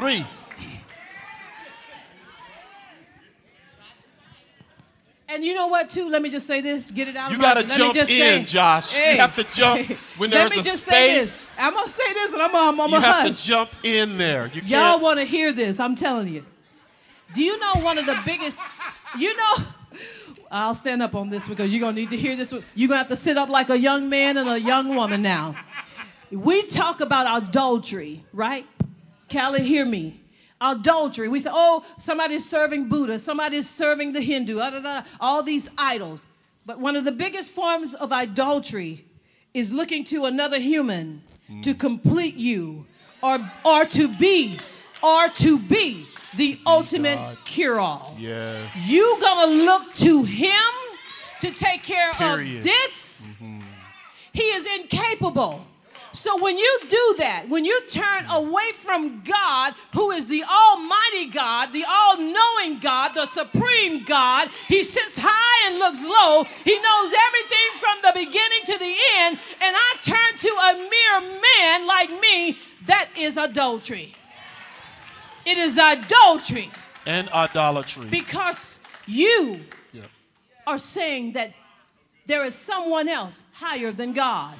[0.00, 0.24] Three.
[5.28, 6.08] And you know what, too?
[6.08, 6.90] Let me just say this.
[6.90, 7.30] Get it out.
[7.30, 8.94] You gotta jump in, say, Josh.
[8.94, 10.64] Hey, you have to jump when there's a space.
[10.64, 11.50] Let me just say this.
[11.58, 13.42] I'm gonna say this, and I'm gonna, I'm you have hush.
[13.42, 14.50] to jump in there.
[14.54, 15.78] You Y'all want to hear this?
[15.78, 16.46] I'm telling you.
[17.34, 18.58] Do you know one of the biggest?
[19.18, 19.52] You know.
[20.50, 22.54] I'll stand up on this because you're gonna need to hear this.
[22.74, 25.56] You're gonna have to sit up like a young man and a young woman now.
[26.30, 28.66] We talk about adultery, right?
[29.30, 30.20] Callie, hear me
[30.60, 31.28] adultery.
[31.28, 35.70] We say, oh, somebody's serving Buddha, somebody's serving the Hindu, da, da, da, all these
[35.78, 36.26] idols.
[36.66, 39.04] But one of the biggest forms of adultery
[39.54, 41.62] is looking to another human mm.
[41.62, 42.86] to complete you
[43.22, 44.58] or, or to be,
[45.02, 48.14] or to be the ultimate cure all.
[48.18, 48.88] Yes.
[48.88, 50.52] You gonna look to him
[51.40, 52.58] to take care Period.
[52.58, 53.34] of this.
[53.34, 53.60] Mm-hmm.
[54.32, 55.66] He is incapable
[56.12, 61.26] so when you do that, when you turn away from God, who is the Almighty
[61.26, 66.44] God, the all knowing God, the supreme God, He sits high and looks low.
[66.64, 69.38] He knows everything from the beginning to the end.
[69.62, 74.14] And I turn to a mere man like me, that is adultery.
[75.46, 76.70] It is adultery.
[77.06, 78.08] And idolatry.
[78.08, 79.60] Because you
[79.92, 80.10] yep.
[80.66, 81.52] are saying that
[82.26, 84.56] there is someone else higher than God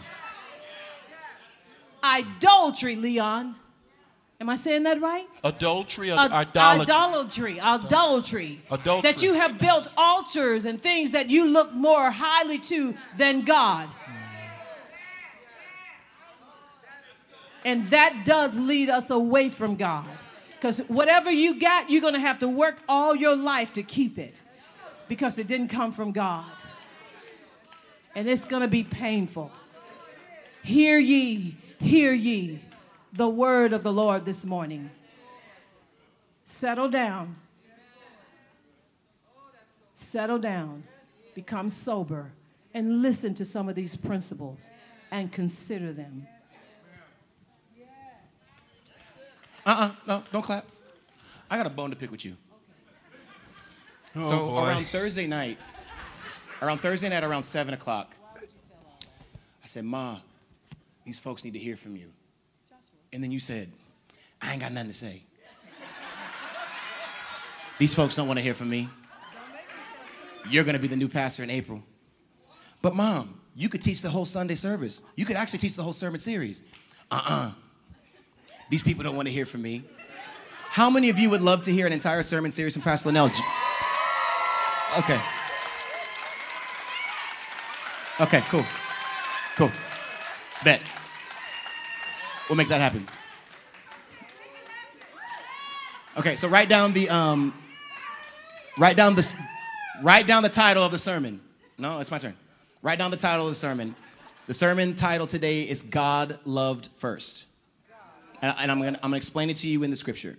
[2.02, 3.54] idolatry, Leon.
[4.40, 5.26] Am I saying that right?
[5.44, 6.82] Adultery, Ad- idolatry.
[6.82, 8.60] Idolatry, idolatry.
[8.70, 9.12] Adultery.
[9.12, 13.88] That you have built altars and things that you look more highly to than God.
[17.66, 20.08] And that does lead us away from God.
[20.54, 24.18] Because whatever you got, you're going to have to work all your life to keep
[24.18, 24.40] it.
[25.08, 26.50] Because it didn't come from God.
[28.14, 29.50] And it's going to be painful.
[30.62, 32.60] Hear ye Hear ye
[33.12, 34.90] the word of the Lord this morning.
[36.44, 37.36] Settle down.
[39.94, 40.84] Settle down.
[41.34, 42.32] Become sober
[42.74, 44.70] and listen to some of these principles
[45.10, 46.26] and consider them.
[49.64, 50.66] Uh uh-uh, uh no, don't clap.
[51.50, 52.36] I got a bone to pick with you.
[54.16, 54.66] Oh, so boy.
[54.66, 55.58] around Thursday night,
[56.60, 60.18] around Thursday night, around seven o'clock, I said, Ma,
[61.10, 62.06] these folks need to hear from you.
[63.12, 63.68] And then you said,
[64.40, 65.24] I ain't got nothing to say.
[67.78, 68.88] These folks don't want to hear from me.
[70.48, 71.82] You're going to be the new pastor in April.
[72.80, 75.02] But, mom, you could teach the whole Sunday service.
[75.16, 76.62] You could actually teach the whole sermon series.
[77.10, 77.34] Uh uh-uh.
[77.34, 77.50] uh
[78.70, 79.82] These people don't want to hear from me.
[80.68, 83.30] How many of you would love to hear an entire sermon series from Pastor Lynnell?
[84.96, 85.20] Okay.
[88.20, 88.64] Okay, cool.
[89.56, 89.72] Cool.
[90.62, 90.80] Bet.
[92.50, 93.06] We'll make that happen.
[96.18, 97.54] Okay, so write down the um,
[98.76, 99.36] write down the
[100.02, 101.40] write down the title of the sermon.
[101.78, 102.34] No, it's my turn.
[102.82, 103.94] Write down the title of the sermon.
[104.48, 107.46] The sermon title today is God Loved First.
[108.42, 110.36] And, and I'm, gonna, I'm gonna explain it to you in the scripture.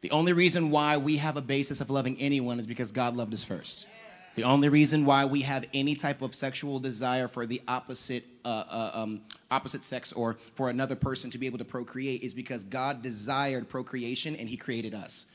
[0.00, 3.32] The only reason why we have a basis of loving anyone is because God loved
[3.34, 3.86] us first.
[4.34, 8.64] The only reason why we have any type of sexual desire for the opposite uh,
[8.70, 12.64] uh, um, opposite sex or for another person to be able to procreate is because
[12.64, 15.26] God desired procreation and He created us.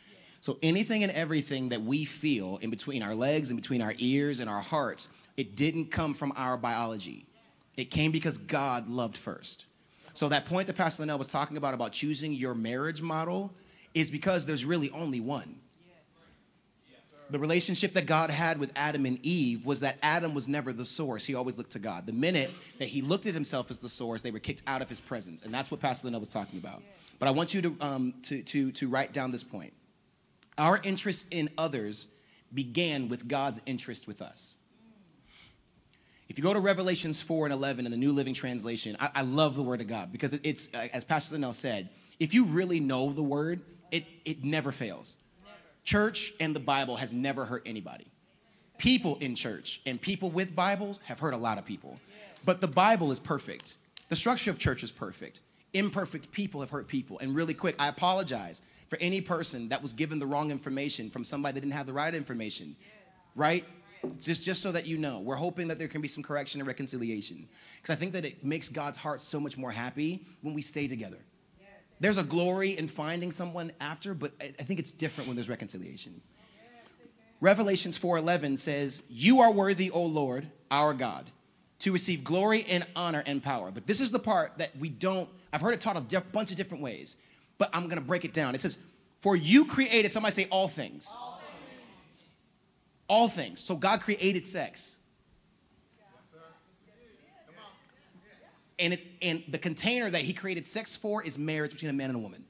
[0.42, 4.40] So anything and everything that we feel in between our legs, in between our ears,
[4.40, 7.26] and our hearts, it didn't come from our biology.
[7.76, 9.66] It came because God loved first.
[10.14, 13.54] So that point that Pastor Lynnell was talking about about choosing your marriage model
[13.94, 15.58] is because there's really only one.
[17.30, 20.86] The relationship that God had with Adam and Eve was that Adam was never the
[20.86, 21.26] source.
[21.26, 22.06] He always looked to God.
[22.06, 24.90] The minute that he looked at himself as the source, they were kicked out of
[24.90, 25.44] his presence.
[25.44, 26.84] And that's what Pastor Lynnell was talking about.
[27.18, 29.74] But I want you to, um, to, to, to write down this point.
[30.58, 32.12] Our interest in others
[32.54, 34.58] began with God's interest with us.
[36.30, 39.22] If you go to Revelations 4 and 11 in the New Living Translation, I, I
[39.22, 42.46] love the Word of God because it, it's, uh, as Pastor Lynnell said, if you
[42.46, 43.62] really know the Word,
[43.92, 45.18] it, it never fails.
[45.86, 48.08] Church and the Bible has never hurt anybody.
[48.78, 51.98] People in church and people with Bibles have hurt a lot of people.
[52.44, 53.76] But the Bible is perfect.
[54.10, 55.42] The structure of church is perfect.
[55.74, 57.20] Imperfect people have hurt people.
[57.20, 61.24] And really quick, I apologize for any person that was given the wrong information from
[61.24, 62.76] somebody that didn't have the right information.
[63.36, 63.66] Right?
[64.20, 66.68] just just so that you know we're hoping that there can be some correction and
[66.68, 70.62] reconciliation because i think that it makes god's heart so much more happy when we
[70.62, 71.18] stay together
[72.00, 76.22] there's a glory in finding someone after but i think it's different when there's reconciliation.
[77.42, 81.32] Revelations 4.11 says you are worthy o lord our god
[81.80, 83.70] to receive glory and honor and power.
[83.70, 86.58] But this is the part that we don't i've heard it taught a bunch of
[86.58, 87.18] different ways
[87.58, 88.56] but i'm going to break it down.
[88.56, 88.80] It says
[89.18, 91.16] for you created somebody say all things.
[91.20, 91.36] All
[93.08, 93.62] all things.
[93.62, 95.00] So God created sex.
[98.78, 102.10] And, it, and the container that he created sex for is marriage between a man
[102.10, 102.44] and a woman.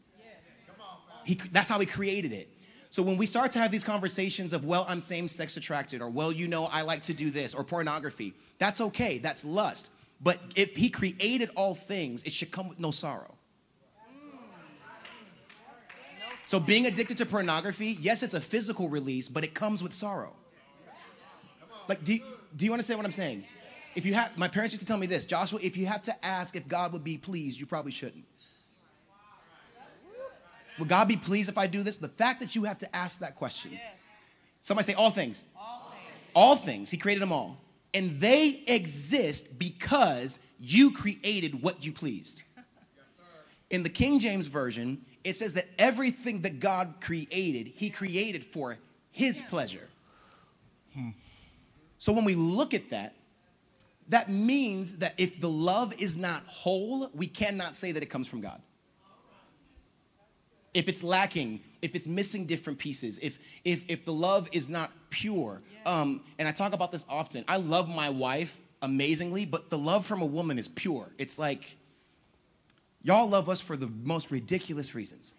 [1.24, 2.50] He, that's how he created it.
[2.90, 6.10] So when we start to have these conversations of, well, I'm same sex attracted, or,
[6.10, 9.18] well, you know, I like to do this, or pornography, that's okay.
[9.18, 9.92] That's lust.
[10.22, 13.36] But if he created all things, it should come with no sorrow.
[16.48, 20.36] So being addicted to pornography, yes, it's a physical release, but it comes with sorrow.
[21.90, 22.18] Like, do,
[22.56, 23.46] do you understand what I'm saying?
[23.96, 26.26] If you have, my parents used to tell me this, Joshua, if you have to
[26.26, 28.26] ask if God would be pleased, you probably shouldn't.
[30.78, 31.98] Would God be pleased if I do this?
[31.98, 33.80] The fact that you have to ask that question.
[34.60, 35.46] Somebody say, all things.
[35.56, 36.32] All things.
[36.36, 36.90] All things.
[36.92, 37.58] He created them all.
[37.94, 42.44] And they exist because you created what you pleased.
[43.70, 48.78] In the King James Version, it says that everything that God created, He created for
[49.12, 49.88] His pleasure.
[50.94, 51.10] Hmm.
[51.98, 53.15] So when we look at that,
[54.10, 58.28] that means that if the love is not whole, we cannot say that it comes
[58.28, 58.62] from God.
[60.74, 64.92] If it's lacking, if it's missing different pieces, if if if the love is not
[65.10, 67.46] pure, um, and I talk about this often.
[67.48, 71.12] I love my wife amazingly, but the love from a woman is pure.
[71.18, 71.78] It's like
[73.02, 75.36] y'all love us for the most ridiculous reasons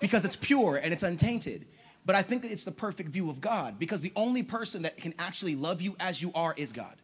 [0.00, 1.66] because it's pure and it's untainted.
[2.04, 4.96] But I think that it's the perfect view of God because the only person that
[4.96, 6.96] can actually love you as you are is God.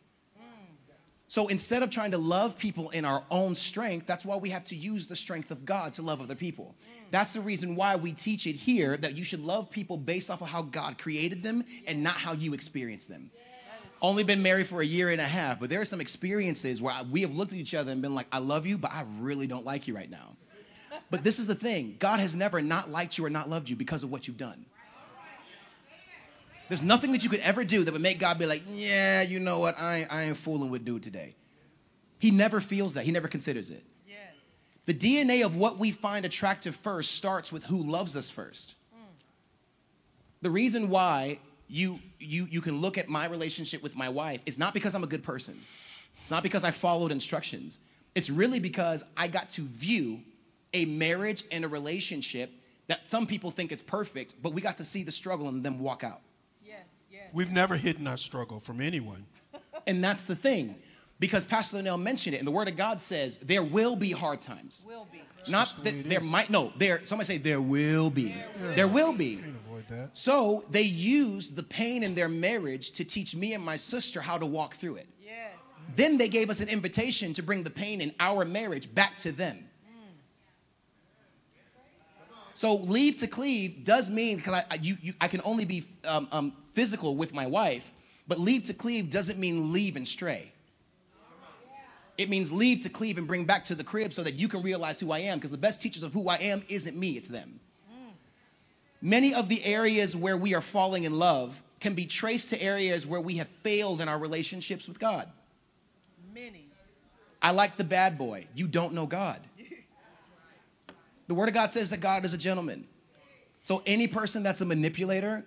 [1.28, 4.64] So instead of trying to love people in our own strength, that's why we have
[4.64, 6.74] to use the strength of God to love other people.
[6.80, 7.10] Mm.
[7.10, 10.40] That's the reason why we teach it here that you should love people based off
[10.40, 13.30] of how God created them and not how you experience them.
[14.00, 16.94] Only been married for a year and a half, but there are some experiences where
[17.10, 19.46] we have looked at each other and been like, I love you, but I really
[19.48, 20.36] don't like you right now.
[21.10, 23.76] But this is the thing God has never not liked you or not loved you
[23.76, 24.66] because of what you've done.
[26.68, 29.40] There's nothing that you could ever do that would make God be like, yeah, you
[29.40, 29.78] know what?
[29.78, 31.34] I, I ain't fooling with dude today.
[32.18, 33.04] He never feels that.
[33.04, 33.84] He never considers it.
[34.06, 34.16] Yes.
[34.84, 38.74] The DNA of what we find attractive first starts with who loves us first.
[38.94, 39.04] Mm.
[40.42, 44.58] The reason why you, you, you can look at my relationship with my wife is
[44.58, 45.56] not because I'm a good person.
[46.20, 47.80] It's not because I followed instructions.
[48.14, 50.20] It's really because I got to view
[50.74, 52.50] a marriage and a relationship
[52.88, 55.78] that some people think it's perfect, but we got to see the struggle and then
[55.78, 56.20] walk out.
[57.32, 59.26] We've never hidden our struggle from anyone.
[59.86, 60.76] And that's the thing.
[61.20, 64.40] Because Pastor Lynnell mentioned it, and the Word of God says there will be hard
[64.40, 64.84] times.
[64.86, 65.22] Will be.
[65.48, 66.30] Not the that there is.
[66.30, 67.04] might no there.
[67.04, 68.34] Somebody say there will be.
[68.58, 69.40] There, there will be.
[70.12, 74.36] So they used the pain in their marriage to teach me and my sister how
[74.38, 75.08] to walk through it.
[75.24, 75.52] Yes.
[75.94, 79.32] Then they gave us an invitation to bring the pain in our marriage back to
[79.32, 79.67] them.
[82.58, 86.26] So leave to cleave does mean because I, you, you, I can only be um,
[86.32, 87.92] um, physical with my wife,
[88.26, 90.50] but leave to cleave doesn't mean leave and stray.
[92.16, 94.62] It means leave to cleave and bring back to the crib so that you can
[94.62, 97.28] realize who I am because the best teachers of who I am isn't me, it's
[97.28, 97.60] them.
[99.00, 103.06] Many of the areas where we are falling in love can be traced to areas
[103.06, 105.28] where we have failed in our relationships with God.
[106.34, 106.66] Many.
[107.40, 108.48] I like the bad boy.
[108.56, 109.38] You don't know God.
[111.28, 112.86] The Word of God says that God is a gentleman.
[113.60, 115.44] So any person that's a manipulator,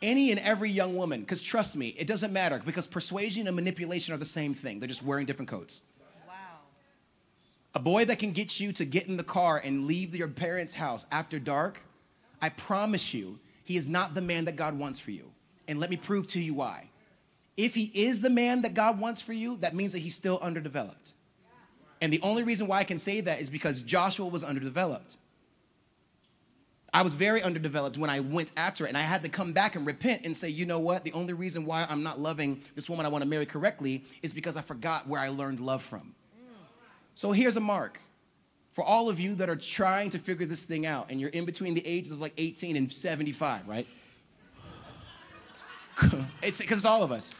[0.00, 4.14] any and every young woman, because trust me, it doesn't matter because persuasion and manipulation
[4.14, 4.80] are the same thing.
[4.80, 5.82] They're just wearing different coats.
[6.26, 6.34] Wow.
[7.74, 10.74] A boy that can get you to get in the car and leave your parents'
[10.74, 11.80] house after dark,
[12.40, 15.32] I promise you he is not the man that God wants for you.
[15.68, 16.90] And let me prove to you why.
[17.56, 20.38] If he is the man that God wants for you, that means that he's still
[20.40, 21.14] underdeveloped.
[22.00, 25.18] And the only reason why I can say that is because Joshua was underdeveloped.
[26.92, 29.76] I was very underdeveloped when I went after it, and I had to come back
[29.76, 31.04] and repent and say, you know what?
[31.04, 34.32] The only reason why I'm not loving this woman I want to marry correctly is
[34.32, 36.14] because I forgot where I learned love from.
[37.14, 38.00] So here's a mark
[38.72, 41.44] for all of you that are trying to figure this thing out, and you're in
[41.44, 43.86] between the ages of like 18 and 75, right?
[46.42, 47.34] it's because it's all of us.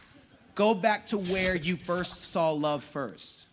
[0.55, 3.47] Go back to where you first saw love first.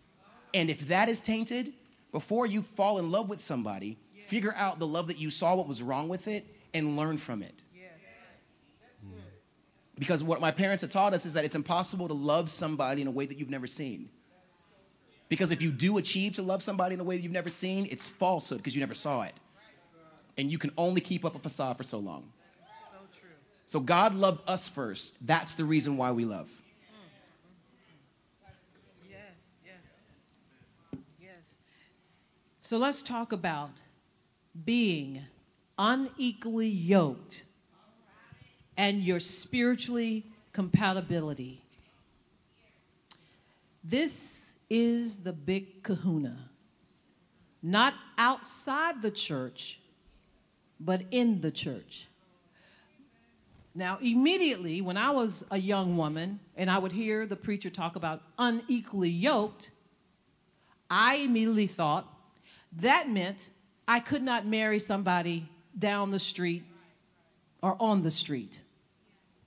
[0.54, 1.72] And if that is tainted,
[2.12, 5.68] before you fall in love with somebody, figure out the love that you saw, what
[5.68, 7.54] was wrong with it, and learn from it.
[9.98, 13.08] Because what my parents have taught us is that it's impossible to love somebody in
[13.08, 14.08] a way that you've never seen.
[15.28, 17.86] Because if you do achieve to love somebody in a way that you've never seen,
[17.90, 19.34] it's falsehood because you never saw it.
[20.38, 22.30] And you can only keep up a facade for so long.
[22.92, 23.30] So true.
[23.66, 25.26] So God loved us first.
[25.26, 26.50] That's the reason why we love.
[29.10, 29.20] Yes,
[29.66, 30.06] yes.
[31.20, 31.56] Yes.
[32.68, 33.70] So let's talk about
[34.66, 35.22] being
[35.78, 37.44] unequally yoked
[38.76, 41.62] and your spiritually compatibility.
[43.82, 46.50] This is the big kahuna.
[47.62, 49.80] Not outside the church,
[50.78, 52.06] but in the church.
[53.74, 57.96] Now, immediately, when I was a young woman and I would hear the preacher talk
[57.96, 59.70] about unequally yoked,
[60.90, 62.16] I immediately thought
[62.76, 63.50] that meant
[63.86, 65.48] I could not marry somebody
[65.78, 66.64] down the street
[67.62, 68.62] or on the street.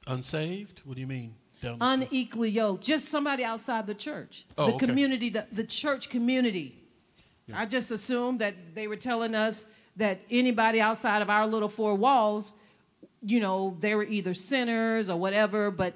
[0.07, 0.81] Unsaved?
[0.85, 1.35] What do you mean?
[1.61, 2.07] Down the street?
[2.11, 4.85] Unequally yoked, just somebody outside the church, Oh, the okay.
[4.87, 6.77] community, the, the church community.
[7.53, 9.65] I just assumed that they were telling us
[9.97, 12.53] that anybody outside of our little four walls,
[13.21, 15.93] you know, they were either sinners or whatever, but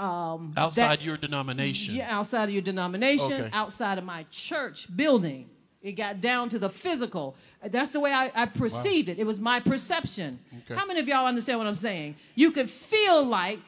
[0.00, 1.94] um, that- Outside your denomination.
[1.94, 3.50] Yeah, outside of your denomination, Okay.
[3.52, 5.48] outside of my church building.
[5.86, 7.36] It got down to the physical.
[7.64, 9.20] That's the way I, I perceived it.
[9.20, 10.40] It was my perception.
[10.64, 10.74] Okay.
[10.74, 12.16] How many of y'all understand what I'm saying?
[12.34, 13.60] You could feel like,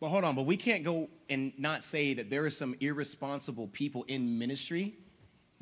[0.00, 3.68] But hold on, but we can't go and not say that there are some irresponsible
[3.68, 4.92] people in ministry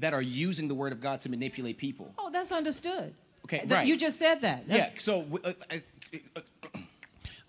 [0.01, 2.12] that are using the word of God to manipulate people.
[2.18, 3.14] oh, that's understood.
[3.45, 3.87] Okay, Th- right.
[3.87, 4.64] You just said that.
[4.66, 5.76] Yeah, so uh, uh,
[6.35, 6.41] uh,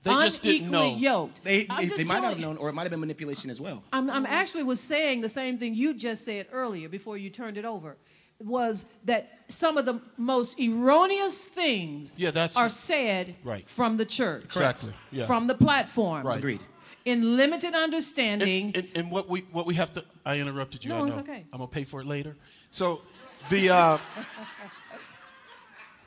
[0.04, 0.96] They just didn't know.
[0.96, 1.44] Yoked.
[1.44, 3.84] they, they, they might not have known, or it might have been manipulation as well.
[3.92, 7.58] I'm, I'm actually was saying the same thing you just said earlier before you turned
[7.58, 7.98] it over.
[8.40, 13.68] Was that some of the most erroneous things Yeah, that's- are said Right.
[13.70, 14.94] from the church, Exactly.
[15.12, 15.26] Yeah.
[15.26, 16.38] from the platform, Right.
[16.38, 16.62] Agreed.
[17.04, 18.68] in limited understanding.
[18.68, 20.90] And, and, and what we what we have to I interrupted you.
[20.90, 21.06] No, I know.
[21.08, 21.44] it's okay.
[21.52, 22.38] I'm gonna pay for it later.
[22.70, 23.02] So
[23.50, 23.98] the uh,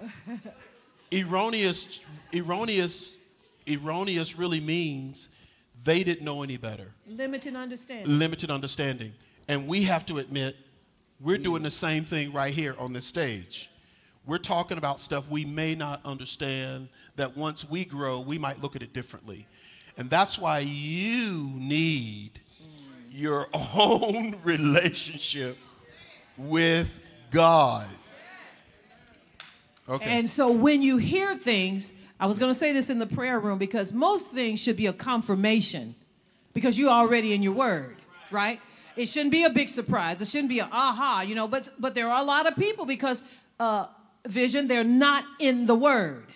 [1.13, 2.01] erroneous
[2.35, 3.19] erroneous
[3.69, 5.29] erroneous really means
[5.85, 6.95] they didn't know any better.
[7.07, 8.19] limited understanding.
[8.19, 9.13] Limited understanding.
[9.49, 10.57] And we have to admit
[11.23, 13.71] we're doing the same thing right here on this stage.
[14.27, 18.77] We're talking about stuff we may not understand that once we grow, we might look
[18.77, 19.47] at it differently.
[19.97, 22.41] And that's why you need
[23.11, 25.59] your own relationship
[26.37, 27.01] with
[27.31, 27.89] God.
[29.89, 30.19] Okay.
[30.19, 33.39] And so when you hear things, I was going to say this in the prayer
[33.39, 35.95] room because most things should be a confirmation
[36.55, 37.97] because you're already in your word,
[38.31, 38.61] right?
[38.97, 40.21] It shouldn't be a big surprise.
[40.21, 42.85] It shouldn't be a aha, you know, but but there are a lot of people
[42.85, 43.25] because
[43.59, 43.87] uh
[44.27, 46.27] vision they're not in the word.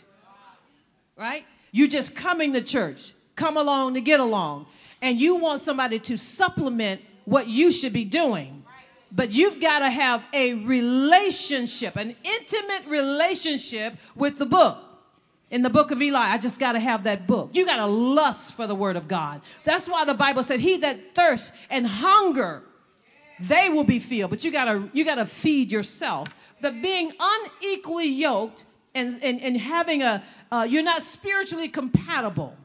[1.16, 1.44] Right?
[1.72, 4.66] You're just coming to church, come along to get along,
[5.00, 8.64] and you want somebody to supplement what you should be doing.
[9.12, 14.78] But you've got to have a relationship, an intimate relationship with the book.
[15.50, 17.50] In the book of Eli, I just got to have that book.
[17.52, 19.42] You got to lust for the word of God.
[19.62, 22.64] That's why the Bible said, "He that thirsts and hunger,
[23.38, 26.28] they will be filled." But you got to you got to feed yourself.
[26.60, 32.56] But being unequally yoked and and, and having a uh, you're not spiritually compatible.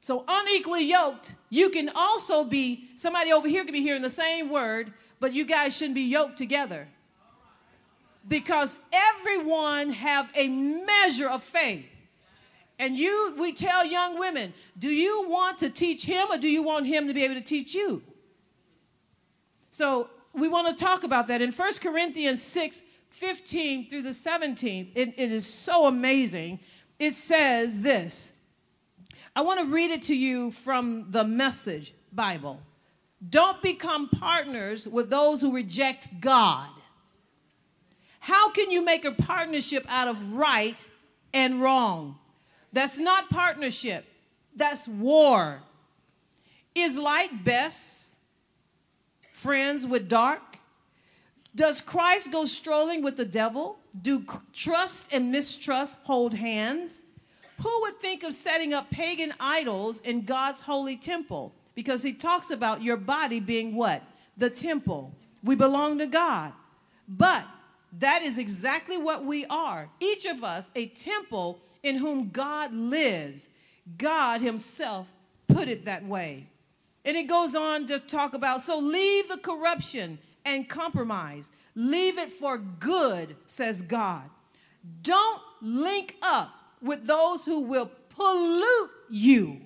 [0.00, 4.50] So unequally yoked, you can also be somebody over here could be hearing the same
[4.50, 6.88] word, but you guys shouldn't be yoked together.
[8.26, 11.86] Because everyone have a measure of faith.
[12.78, 16.62] And you we tell young women, do you want to teach him or do you
[16.62, 18.02] want him to be able to teach you?
[19.70, 24.90] So we want to talk about that in 1 Corinthians 6 15 through the 17th.
[24.96, 26.58] It, it is so amazing.
[26.98, 28.32] It says this.
[29.36, 32.60] I want to read it to you from the Message Bible.
[33.28, 36.68] Don't become partners with those who reject God.
[38.24, 40.88] How can you make a partnership out of right
[41.34, 42.16] and wrong.
[42.72, 44.06] That's not partnership,
[44.56, 45.60] that's war.
[46.74, 48.20] Is light best
[49.32, 50.58] friends with dark?
[51.54, 53.78] Does Christ go strolling with the devil?
[54.00, 57.02] Do trust and mistrust hold hands?
[57.62, 61.54] Who would think of setting up pagan idols in God's holy temple?
[61.76, 64.02] Because he talks about your body being what?
[64.36, 65.14] The temple.
[65.44, 66.52] We belong to God.
[67.06, 67.44] But
[67.98, 69.88] that is exactly what we are.
[70.00, 73.48] Each of us, a temple in whom God lives.
[73.98, 75.08] God Himself
[75.46, 76.48] put it that way.
[77.04, 81.50] And it goes on to talk about so leave the corruption and compromise.
[81.74, 84.22] Leave it for good, says God.
[85.02, 89.60] Don't link up with those who will pollute you.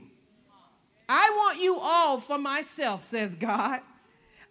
[1.08, 3.80] I want you all for myself, says God.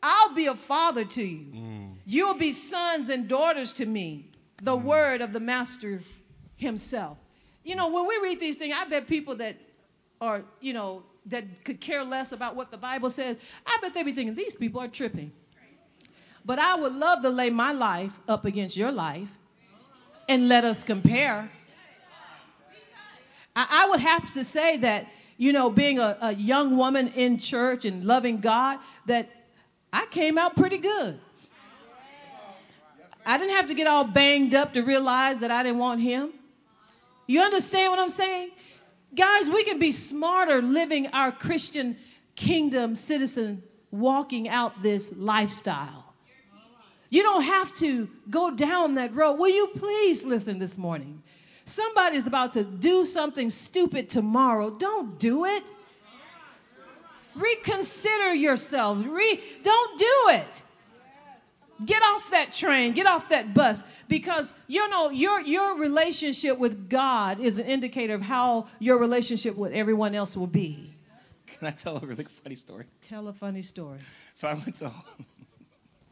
[0.01, 1.45] I'll be a father to you.
[1.53, 1.76] Mm.
[2.09, 4.29] You'll be sons and daughters to me,
[4.63, 4.81] the mm.
[4.81, 5.99] word of the master
[6.55, 7.17] himself.
[7.65, 9.57] You know, when we read these things, I bet people that
[10.21, 13.35] are, you know, that could care less about what the Bible says,
[13.65, 15.33] I bet they be thinking, these people are tripping.
[16.45, 19.37] But I would love to lay my life up against your life
[20.29, 21.51] and let us compare.
[23.53, 27.37] I, I would have to say that, you know, being a, a young woman in
[27.37, 29.29] church and loving God, that
[29.91, 31.19] I came out pretty good.
[33.27, 36.31] I didn't have to get all banged up to realize that I didn't want him.
[37.27, 38.51] You understand what I'm saying?
[39.13, 41.97] Guys, we can be smarter living our Christian
[42.37, 46.13] kingdom citizen walking out this lifestyle.
[47.09, 49.33] You don't have to go down that road.
[49.33, 51.21] Will you please listen this morning?
[51.65, 54.69] Somebody's about to do something stupid tomorrow.
[54.69, 55.63] Don't do it.
[57.35, 59.05] Reconsider yourselves.
[59.05, 60.63] Re- don't do it.
[61.85, 66.89] Get off that train, get off that bus because you know your your relationship with
[66.89, 70.93] God is an indicator of how your relationship with everyone else will be.
[71.45, 72.85] Can I tell a really funny story?
[73.01, 73.99] Tell a funny story.
[74.33, 74.91] So I went to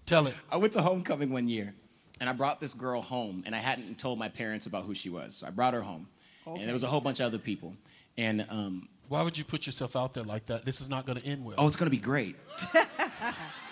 [0.05, 0.35] Tell it.
[0.51, 1.73] I went to homecoming one year,
[2.19, 5.09] and I brought this girl home, and I hadn't told my parents about who she
[5.09, 5.37] was.
[5.37, 6.07] So I brought her home,
[6.45, 7.73] and there was a whole bunch of other people,
[8.17, 10.63] and um, Why would you put yourself out there like that?
[10.63, 11.55] This is not going to end well.
[11.57, 12.35] oh, it's gonna be great.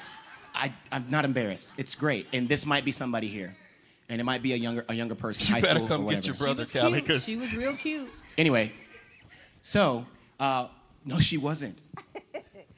[0.56, 1.76] I, I'm not embarrassed.
[1.80, 3.56] It's great, and this might be somebody here,
[4.10, 6.12] and it might be a younger a younger person, You high better school come or
[6.12, 7.06] get your brother, she was Callie, cute.
[7.08, 8.10] 'cause- She was real cute.
[8.38, 8.72] Anyway,
[9.62, 10.06] so
[10.40, 10.68] uh,
[11.06, 11.82] no, she wasn't.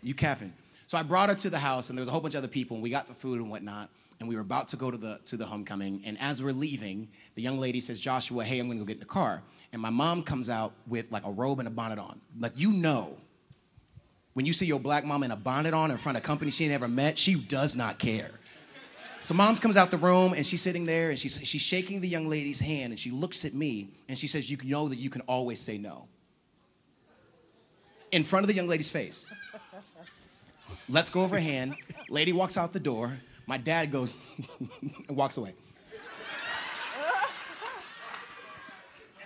[0.01, 0.53] you capping.
[0.87, 2.47] So I brought her to the house, and there was a whole bunch of other
[2.47, 4.97] people, and we got the food and whatnot, and we were about to go to
[4.97, 6.01] the to the homecoming.
[6.05, 8.99] And as we're leaving, the young lady says, "Joshua, hey, I'm gonna go get in
[8.99, 9.41] the car."
[9.73, 12.71] And my mom comes out with like a robe and a bonnet on, like you
[12.71, 13.17] know.
[14.35, 16.65] When you see your black mom in a bonnet on in front of company she
[16.65, 18.31] ain't ever met, she does not care.
[19.21, 22.07] So mom's comes out the room and she's sitting there and she's, she's shaking the
[22.09, 25.09] young lady's hand and she looks at me and she says, You know that you
[25.09, 26.09] can always say no.
[28.11, 29.25] In front of the young lady's face.
[30.89, 31.75] Let's go over hand.
[32.09, 33.13] Lady walks out the door.
[33.47, 34.13] My dad goes
[35.07, 35.53] and walks away.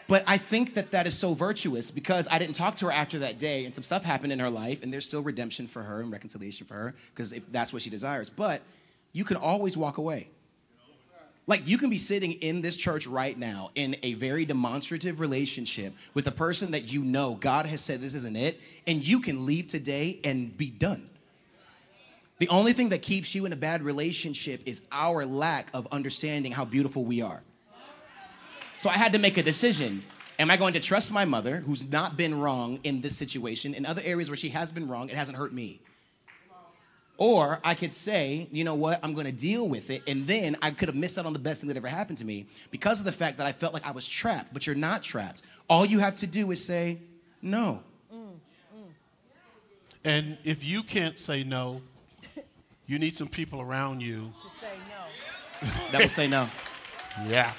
[0.09, 3.19] But I think that that is so virtuous because I didn't talk to her after
[3.19, 6.01] that day, and some stuff happened in her life, and there's still redemption for her
[6.01, 8.27] and reconciliation for her because if that's what she desires.
[8.27, 8.63] But
[9.13, 10.29] you can always walk away.
[11.45, 15.93] Like you can be sitting in this church right now in a very demonstrative relationship
[16.15, 19.45] with a person that you know God has said this isn't it, and you can
[19.45, 21.07] leave today and be done.
[22.39, 26.51] The only thing that keeps you in a bad relationship is our lack of understanding
[26.51, 27.43] how beautiful we are.
[28.79, 29.99] So I had to make a decision.
[30.39, 33.73] Am I going to trust my mother, who's not been wrong in this situation?
[33.73, 35.81] In other areas where she has been wrong, it hasn't hurt me.
[37.17, 40.71] Or I could say, you know what, I'm gonna deal with it, and then I
[40.71, 43.05] could have missed out on the best thing that ever happened to me because of
[43.05, 45.41] the fact that I felt like I was trapped, but you're not trapped.
[45.69, 46.99] All you have to do is say,
[47.41, 47.83] no.
[50.05, 51.81] And if you can't say no,
[52.87, 54.31] you need some people around you.
[54.41, 55.69] To say no.
[55.91, 56.47] That will say no.
[57.27, 57.51] Yeah.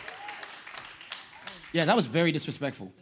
[1.72, 2.92] Yeah, that was very disrespectful.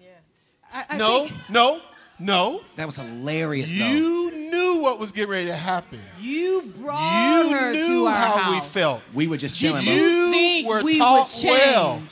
[0.73, 1.81] I, I No, think no,
[2.19, 2.61] no.
[2.77, 3.87] That was hilarious, though.
[3.87, 6.01] You knew what was getting ready to happen.
[6.21, 8.55] you brought You her knew to our how house.
[8.55, 9.03] we felt.
[9.15, 11.59] We were just chilling, Did you, You think were we taught would change?
[11.59, 12.03] well.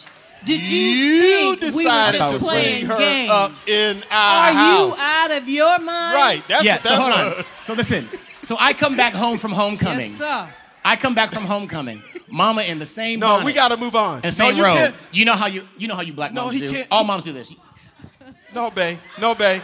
[0.46, 3.30] Did you, You think we were just to playing bring her games?
[3.30, 4.52] up in our house?
[4.52, 4.96] Are house.
[4.98, 6.14] you out of your mind?
[6.14, 6.42] Right.
[6.48, 7.00] That's yeah, what so that
[7.34, 7.44] hold on.
[7.62, 8.08] So listen.
[8.42, 9.98] So I come back home from homecoming.
[10.00, 10.48] Yes, sir.
[10.86, 12.00] I come back from homecoming.
[12.30, 14.16] Mama in the same No, bonnet, we got to move on.
[14.16, 14.76] in the no, same you robe.
[14.76, 14.94] can't.
[15.12, 16.72] You know how you you know how you black No, moms he do.
[16.72, 17.52] can't- All moms do this.
[18.54, 18.98] No, babe.
[19.20, 19.62] No, babe.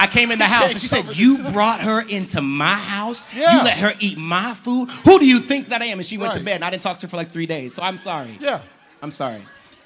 [0.00, 2.40] I came in the house and she said, cover "You this up." brought her into
[2.40, 3.26] my house.
[3.34, 3.58] Yeah.
[3.58, 4.90] You let her eat my food.
[5.04, 6.46] Who do you think that I am?" And she went to Right.
[6.46, 6.54] bed.
[6.56, 7.74] And I didn't talk to her for like three days.
[7.74, 8.38] So I'm sorry.
[8.40, 8.60] Yeah.
[9.02, 9.42] I'm sorry.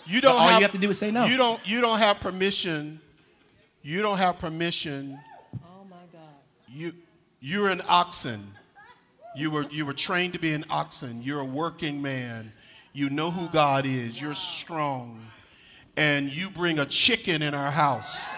[0.06, 1.24] You don't all you have, have to do is say no.
[1.26, 3.00] You don't you don't have permission.
[3.82, 5.18] You don't have permission.
[5.64, 6.20] Oh my God.
[6.68, 6.92] You
[7.40, 8.52] you're an oxen.
[9.36, 11.22] You were you were trained to be an oxen.
[11.22, 12.52] You're a working man.
[12.92, 14.20] You know who God is.
[14.20, 15.26] You're strong.
[15.96, 18.28] And you bring a chicken in our house.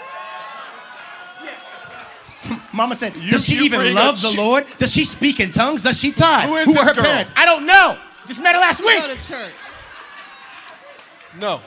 [2.72, 4.66] Mama said, You- Does she you even love the chi- Lord?
[4.78, 5.82] Does she speak in tongues?
[5.82, 6.48] Does she tithe?
[6.48, 7.04] Who is Who are her girl?
[7.04, 7.32] parents?
[7.36, 7.96] I don't know.
[8.26, 9.18] Just met her last Go week.
[9.20, 9.52] to church.
[11.38, 11.60] No.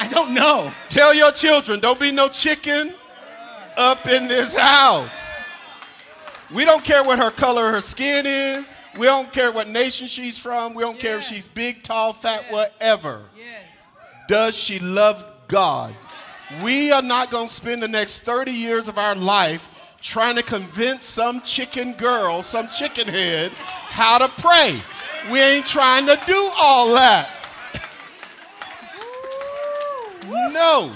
[0.00, 0.72] I don't know.
[0.88, 2.94] Tell your children, don't be no chicken
[3.76, 5.33] up in this house.
[6.54, 8.70] We don't care what her color her skin is.
[8.96, 10.74] We don't care what nation she's from.
[10.74, 13.22] We don't care if she's big, tall, fat, whatever.
[13.36, 13.62] Yes.
[14.28, 15.94] Does she love God?
[16.62, 19.68] We are not going to spend the next 30 years of our life
[20.00, 24.78] trying to convince some chicken girl, some chicken head, how to pray.
[25.32, 27.28] We ain't trying to do all that.
[30.52, 30.90] No.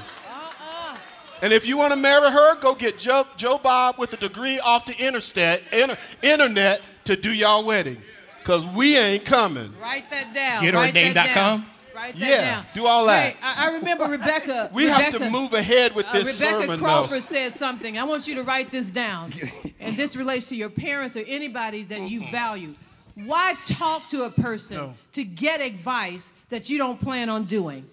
[1.42, 4.58] And if you want to marry her, go get Joe, Joe Bob with a degree
[4.58, 8.00] off the interstate, inter, internet to do y'all wedding.
[8.40, 9.72] Because we ain't coming.
[9.80, 10.62] Write that down.
[10.64, 10.74] GetOrdained.com?
[11.14, 11.64] Write that down.
[11.94, 12.66] That Yeah, down.
[12.74, 13.32] do all that.
[13.34, 14.70] Hey, I, I remember Rebecca.
[14.74, 17.20] We have to move ahead with this Uh, this Rebecca sermon, Crawford though.
[17.20, 17.98] said something.
[17.98, 19.32] I want you to write this down.
[19.80, 22.74] and this relates to your parents or anybody that you value.
[23.16, 24.94] Why talk to a person No.
[25.12, 27.84] to get advice that you don't plan on doing?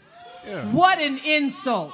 [0.47, 0.65] Yeah.
[0.71, 1.93] What an insult.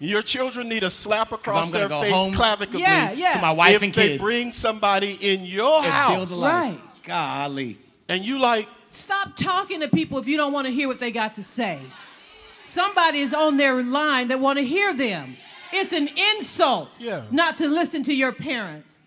[0.00, 3.30] Your children need a slap across their face home clavically Yeah, yeah.
[3.30, 6.46] To my wife if and they bring somebody in your and house build a.
[6.46, 6.80] Right.
[7.04, 7.78] Golly.
[8.08, 11.10] and you like, Stop talking to people if you don't want to hear what they
[11.10, 11.80] got to say.
[12.62, 15.36] Somebody is on their line that want to hear them.
[15.72, 17.22] It's an insult Yeah.
[17.30, 19.00] not to listen to your parents.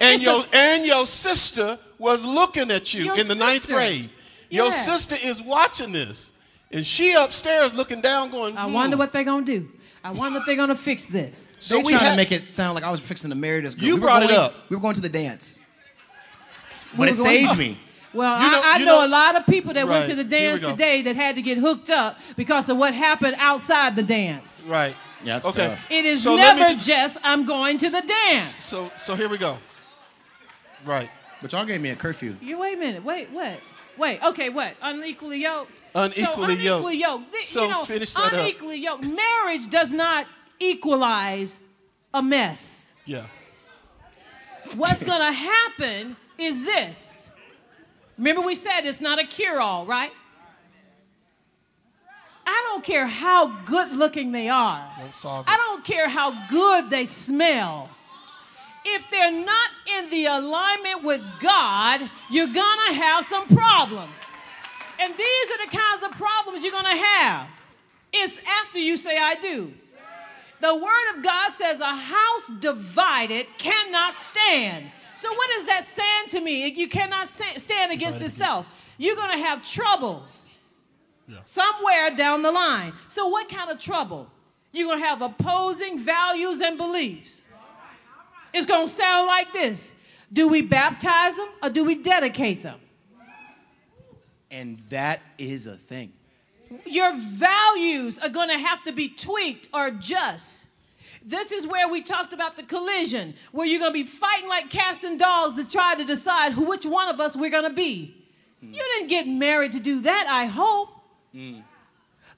[0.00, 3.74] and It's your a- and your sister was looking at you in the ninth sister.
[3.74, 4.10] grade.
[4.50, 4.82] Your Yeah.
[4.84, 6.32] sister is watching this,
[6.72, 9.68] and she upstairs looking down, going, I "Hmm." wonder what they're going to do.
[10.04, 11.54] I wonder if they're going to fix this.
[11.60, 13.60] So they we trying had- to make it sound like I was fixing to marry
[13.60, 13.84] this girl.
[13.86, 14.54] You We were brought it up.
[14.68, 15.60] We were going to the dance.
[16.92, 17.78] We But it were going- saved me.
[18.12, 20.14] Well, You know- I, I you know, know- a lot of people that went to
[20.14, 24.02] the dance today that had to get hooked up because of what happened outside the
[24.02, 24.60] dance.
[24.66, 24.94] right.
[25.24, 25.46] Yes.
[25.46, 25.68] okay.
[25.68, 25.88] tough.
[25.88, 28.56] It is So let me never just I'm going to the dance.
[28.56, 29.56] So so here we go.
[30.84, 31.08] Right.
[31.40, 32.36] But y'all gave me a curfew.
[32.42, 33.04] You wait a minute.
[33.04, 33.60] Wait, what?
[33.98, 34.22] Wait.
[34.22, 34.74] Okay, what?
[34.82, 35.70] Unequally yoked.
[35.94, 36.80] Unequally so, yoked.
[36.80, 37.36] Unequally yoked.
[37.36, 38.32] So you know, finish that up.
[38.32, 39.04] unequally yoked.
[39.04, 40.26] Marriage does not
[40.58, 41.58] equalize
[42.14, 42.94] a mess.
[43.04, 43.26] Yeah.
[44.76, 47.30] What's going to happen is this.
[48.16, 50.12] Remember, we said it's not a cure all, right?
[52.46, 54.88] I don't care how good looking they are,
[55.24, 57.88] I don't care how good they smell.
[58.84, 64.26] If they're not in the alignment with God, you're gonna have some problems.
[64.98, 67.48] And these are the kinds of problems you're gonna have.
[68.12, 69.72] It's after you say, I do.
[70.60, 74.90] The word of God says, a house divided cannot stand.
[75.16, 76.68] So, what is that saying to me?
[76.68, 78.90] You cannot stand against itself.
[78.98, 80.42] You're gonna have troubles
[81.42, 82.92] somewhere down the line.
[83.08, 84.30] So, what kind of trouble?
[84.72, 87.44] You're gonna have opposing values and beliefs.
[88.52, 89.94] It's gonna sound like this
[90.32, 92.78] Do we baptize them or do we dedicate them?
[94.50, 96.12] And that is a thing.
[96.84, 100.68] Your values are gonna have to be tweaked or adjust.
[101.24, 105.04] This is where we talked about the collision, where you're gonna be fighting like cats
[105.04, 108.14] and dogs to try to decide who, which one of us we're gonna be.
[108.60, 108.74] Hmm.
[108.74, 110.88] You didn't get married to do that, I hope.
[111.32, 111.60] Hmm.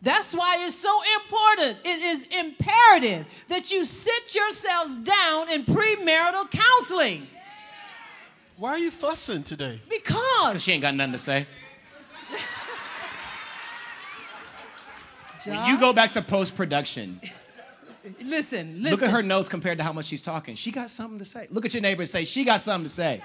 [0.05, 1.79] That's why it's so important.
[1.85, 7.27] It is imperative that you sit yourselves down in premarital counseling
[8.59, 9.81] Why are you fussing today?
[9.89, 10.15] Because
[10.53, 11.47] because she ain't got nothing to say.
[15.47, 17.21] When you go back to post production,
[18.23, 18.83] listen, listen.
[18.83, 20.55] look at her notes compared to how much she's talking.
[20.55, 21.49] She got something to say.
[21.51, 23.23] Look at your neighbor and say, She got something to say.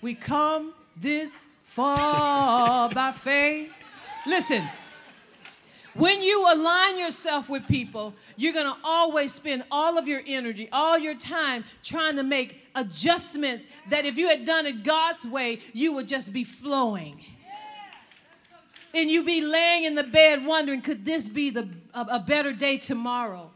[0.00, 3.70] We come this far by faith.
[4.26, 4.62] Listen,
[5.94, 10.68] when you align yourself with people, you're going to always spend all of your energy,
[10.70, 15.58] all your time trying to make adjustments that if you had done it God's way,
[15.72, 17.24] you would just be flowing.
[18.94, 22.52] And you'd be laying in the bed wondering, could this be the, a, a better
[22.52, 23.50] day tomorrow?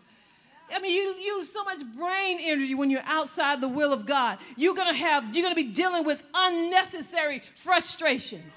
[0.72, 4.38] I mean, you use so much brain energy when you're outside the will of God.
[4.56, 8.52] You're gonna have, you're gonna be dealing with unnecessary frustrations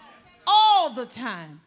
[0.47, 1.61] all the time.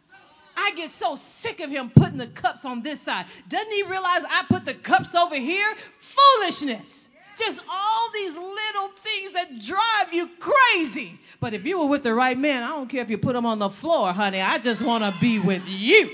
[0.57, 3.27] I get so sick of him putting the cups on this side.
[3.49, 5.75] Doesn't he realize I put the cups over here?
[5.99, 7.09] Foolishness.
[7.39, 11.19] just all these little things that drive you crazy.
[11.41, 13.47] But if you were with the right man, I don't care if you put them
[13.47, 14.41] on the floor, honey.
[14.41, 16.11] I just want to be with you.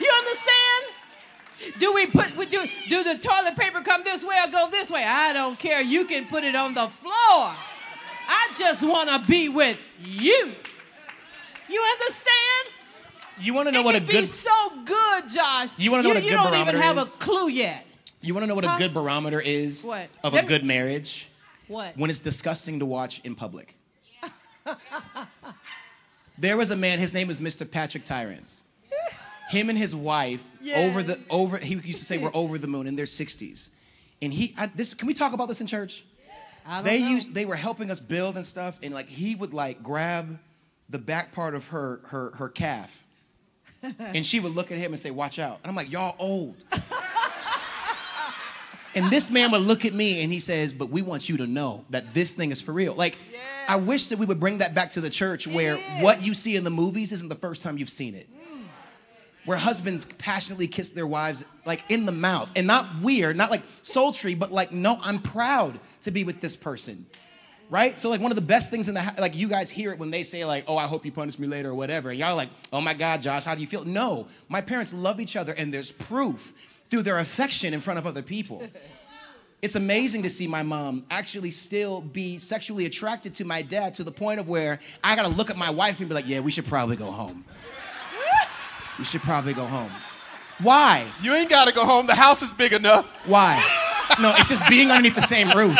[0.00, 0.92] You understand?
[1.78, 4.90] Do we put we do do the toilet paper come this way or go this
[4.90, 5.04] way?
[5.04, 5.80] I don't care.
[5.80, 7.12] You can put it on the floor.
[8.26, 10.52] I just want to be with you.
[11.68, 12.83] You understand?
[13.40, 14.50] You want to know it what a good be so
[14.84, 15.78] good, Josh.
[15.78, 16.30] You wanna know what a good barometer is?
[16.30, 17.14] you don't even have is?
[17.14, 17.86] a clue yet.
[18.20, 20.08] you want to know what a good barometer is What?
[20.22, 21.28] of a good marriage?
[21.68, 21.96] What?
[21.96, 23.76] When it's disgusting to watch in public.
[26.38, 27.70] there was a man, his name was Mr.
[27.70, 28.64] Patrick Tyrants.
[29.50, 30.78] Him and his wife Yeah.
[30.78, 33.70] over the over he used to say we're over the moon in their 60s.
[34.22, 36.04] And he I, this can we talk about this in church?
[36.82, 37.08] They know.
[37.08, 40.38] used they were helping us build and stuff and like he would like grab
[40.88, 43.04] the back part of her her her calf
[43.98, 45.60] and she would look at him and say watch out.
[45.62, 46.56] And i'm like y'all old.
[48.96, 51.48] And this man would look at me and he says but we want you to
[51.48, 52.94] know that this thing is for real.
[52.94, 53.18] Like
[53.66, 56.54] i wish that we would bring that back to the church where what you see
[56.54, 58.28] in the movies isn't the first time you've seen it.
[58.32, 58.60] Mm.
[59.46, 62.52] Where husbands passionately kiss their wives like in the mouth.
[62.54, 66.54] And not weird not like sultry but like no i'm proud to be with this
[66.54, 67.06] person
[67.70, 69.98] right so like one of the best things in the like you guys hear it
[69.98, 72.36] when they say like oh i hope you punish me later or whatever and y'all
[72.36, 75.52] like oh my god josh how do you feel no my parents love each other
[75.52, 76.52] and there's proof
[76.90, 78.62] through their affection in front of other people
[79.62, 84.04] it's amazing to see my mom actually still be sexually attracted to my dad to
[84.04, 86.50] the point of where i gotta look at my wife and be like yeah we
[86.50, 87.44] should probably go home
[88.98, 89.90] we should probably go home.
[90.62, 91.06] Why?
[91.20, 92.06] You ain't got to go home.
[92.06, 93.26] The house is big enough.
[93.26, 93.56] Why?
[94.20, 95.76] No, it's just being underneath the same roof.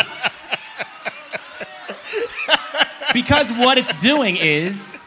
[3.15, 4.97] Because what it's doing is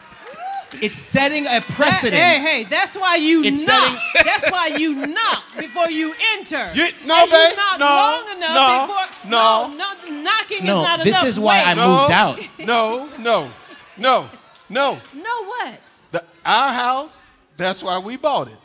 [0.81, 2.19] it's setting a precedent.
[2.19, 3.99] Hey, hey, that's why you It's knock.
[4.15, 6.71] that's why you knock before you enter.
[6.73, 9.29] You- no, and babe, you knock no, long enough no, before.
[9.29, 9.67] no.
[9.67, 11.21] no, knocking No, is not this enough.
[11.21, 11.67] This is why Wait.
[11.67, 12.39] I moved out.
[12.65, 13.51] No, no,
[13.95, 14.27] no,
[14.69, 14.99] no.
[15.13, 15.79] No, what?
[16.11, 18.57] The, our house, that's why we bought it.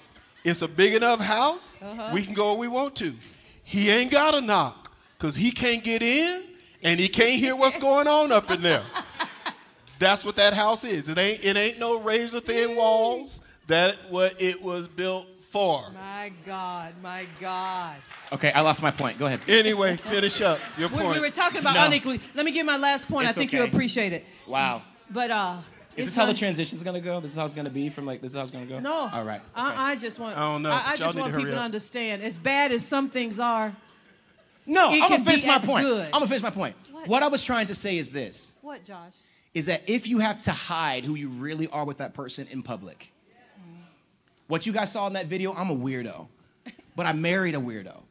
[0.42, 1.78] It's a big enough house.
[1.82, 2.12] Uh-huh.
[2.14, 3.12] We can go where we want to.
[3.62, 6.44] He ain't got to knock because he can't get in
[6.82, 8.82] and he can't hear what's going on up in there.
[9.98, 11.08] That's what that house is.
[11.08, 13.40] It ain't, it ain't no razor thin walls.
[13.68, 15.84] That what it was built for.
[15.94, 17.96] My God, my God.
[18.32, 19.18] Okay, I lost my point.
[19.18, 19.40] Go ahead.
[19.48, 21.14] Anyway, finish up your We, point.
[21.14, 21.86] we were talking about No.
[21.86, 22.20] unequally.
[22.34, 23.28] Let me give my last point.
[23.28, 24.26] It's I think you appreciate it.
[24.46, 24.82] Wow.
[25.10, 25.56] But uh,
[25.96, 27.20] Is it's this how the un- transition's gonna go?
[27.20, 28.80] This is how it's gonna be from like this is how it's gonna go?
[28.80, 29.08] No.
[29.12, 29.40] All right.
[29.40, 29.44] okay.
[29.54, 30.36] I, I just want.
[30.36, 30.70] I don't know.
[30.72, 32.22] I, I just want to hurry people to understand.
[32.22, 33.74] As bad as some things are,
[34.66, 35.86] no, it I'm can gonna finish my point.
[35.86, 36.04] good.
[36.06, 36.74] I'm gonna finish my point.
[36.90, 37.08] What?
[37.08, 39.12] What I was trying to say is this what, Josh?
[39.54, 42.62] Is that if you have to hide who you really are with that person in
[42.62, 43.12] public,
[44.48, 46.26] what you guys saw in that video, I'm a weirdo,
[46.96, 48.02] but I married a weirdo.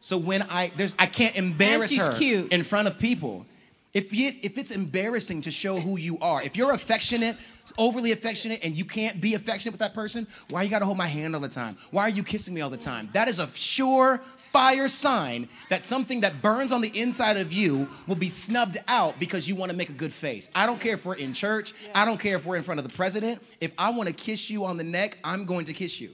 [0.00, 2.52] So when I there's I can't embarrass her cute.
[2.52, 3.46] in front of people.
[3.94, 7.36] If you if it's embarrassing to show who you are, if you're affectionate,
[7.76, 11.06] overly affectionate, and you can't be affectionate with that person, why you gotta hold my
[11.06, 11.76] hand all the time?
[11.90, 13.10] Why are you kissing me all the time?
[13.12, 14.20] That is a sure
[14.52, 19.18] fire sign that something that burns on the inside of you will be snubbed out
[19.18, 20.50] because you want to make a good face.
[20.54, 21.72] I don't care if we're in church.
[21.94, 23.42] I don't care if we're in front of the president.
[23.60, 26.10] If I want to kiss you on the neck, I'm going to kiss you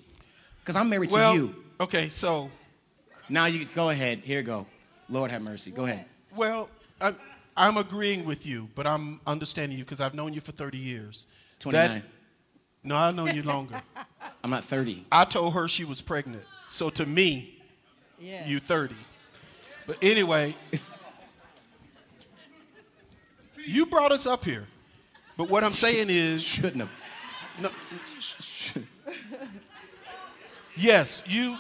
[0.61, 1.55] because I'm married well, to you.
[1.81, 2.51] okay, so
[3.29, 4.21] Now you go ahead.
[4.21, 4.67] Here you go.
[5.09, 5.71] Lord have mercy.
[5.71, 6.05] Go ahead.
[6.37, 6.69] Well,
[7.01, 7.17] I'm,
[7.57, 11.27] I'm agreeing with you, but I'm understanding you because I've known you for 30 years.
[11.61, 11.89] 29.
[11.89, 12.05] That-
[12.85, 13.83] no, I've known you longer.
[14.45, 15.07] I'm not 30.
[15.11, 16.45] I told her she was pregnant.
[16.69, 17.58] So to me,
[18.21, 18.47] Yeah.
[18.47, 18.95] you 30.
[19.87, 20.91] But anyway, it's,
[23.67, 24.67] you brought us up here.
[25.37, 26.91] But what I'm saying is, Shouldn't have.
[27.61, 27.71] no,
[30.77, 31.57] yes, you,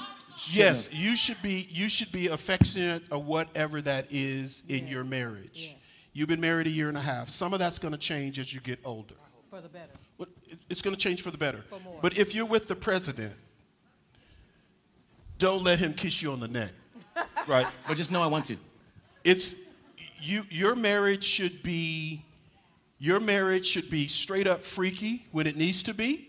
[0.50, 5.72] yes, you should be, you should be affectionate or whatever that is in your marriage.
[5.74, 6.02] Yes.
[6.12, 7.28] You've been married a year and a half.
[7.28, 9.14] Some of that's going to change as you get older.
[9.50, 9.92] For the better.
[10.16, 10.28] What-
[10.68, 11.62] It's going to change for the better.
[11.68, 11.98] For more.
[12.02, 13.34] But if you're with the president,
[15.38, 16.70] don't let him kiss you on the neck.
[17.46, 17.66] right?
[17.86, 18.56] But just know I want to.
[19.24, 19.54] It's
[20.20, 22.22] you your marriage should be
[22.98, 26.28] your marriage should be straight up freaky when it needs to be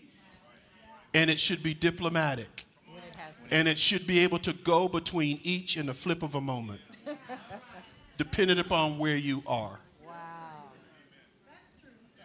[1.12, 3.54] and it should be diplomatic When it has to.
[3.54, 6.80] and it should be able to go between each in the flip of a moment
[8.16, 10.12] depending upon where you are Wow.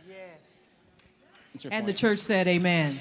[0.08, 0.60] Yes.
[1.56, 3.00] It's your And the church said, Amen.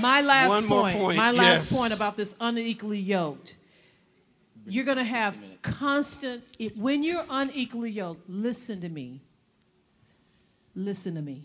[0.00, 1.78] My last One point, point, my last yes.
[1.78, 3.56] point about this unequally yoked.
[4.66, 6.44] You're going to have constant,
[6.76, 9.20] when you're unequally yoked, listen to me.
[10.74, 11.44] Listen to me.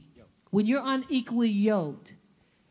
[0.52, 2.16] When you're unequally yoked,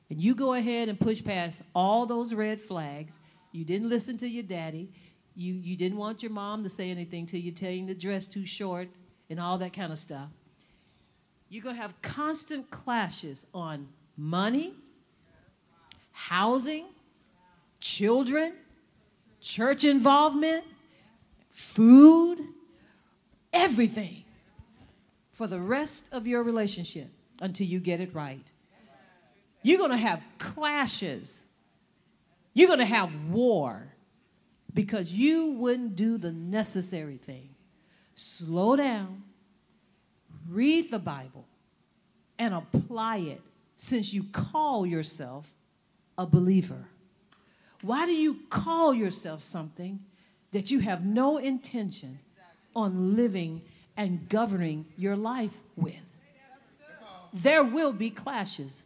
[0.08, 3.18] and you go ahead and push past all those red flags,
[3.52, 4.88] you didn't listen to your daddy,
[5.38, 8.26] You, you didn't want your mom to say anything to you, telling you the dress
[8.26, 8.88] too short
[9.28, 10.30] and all that kind of stuff.
[11.50, 14.72] You're going to have constant clashes on money,
[16.16, 16.86] housing,
[17.78, 18.54] children,
[19.38, 20.64] church involvement,
[21.50, 22.38] food,
[23.52, 24.24] everything
[25.32, 27.08] for the rest of your relationship
[27.42, 28.46] until you get it right.
[29.62, 31.44] You're going to have clashes.
[32.54, 33.92] You're going to have war
[34.72, 37.50] because you wouldn't do the necessary thing.
[38.14, 39.22] Slow down,
[40.48, 41.46] read the Bible,
[42.38, 43.42] and apply it
[43.76, 45.52] since you call yourself
[46.18, 46.88] a believer.
[47.82, 50.00] Why do you call yourself something
[50.52, 52.18] that you have no intention
[52.74, 53.62] on living
[53.96, 56.16] and governing your life with?
[57.32, 58.84] There will be clashes.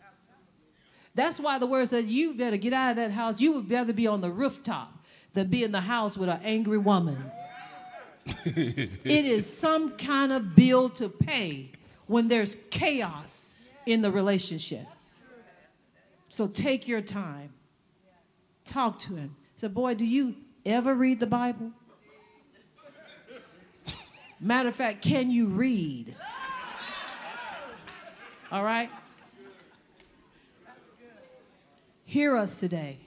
[1.14, 3.41] That's why the word says you better get out of that house.
[3.41, 4.93] You would rather be on the rooftop
[5.33, 7.31] than be in the house with an angry woman.
[8.45, 11.70] it is some kind of bill to pay
[12.07, 13.55] when there's chaos
[13.87, 14.87] in the relationship.
[16.31, 17.53] So take your time.
[18.64, 19.35] Talk to him.
[19.57, 21.72] Say, boy, do you ever read the Bible?
[24.41, 26.14] Matter of fact, can you read?
[28.53, 28.91] All right?
[32.05, 32.99] Hear us today.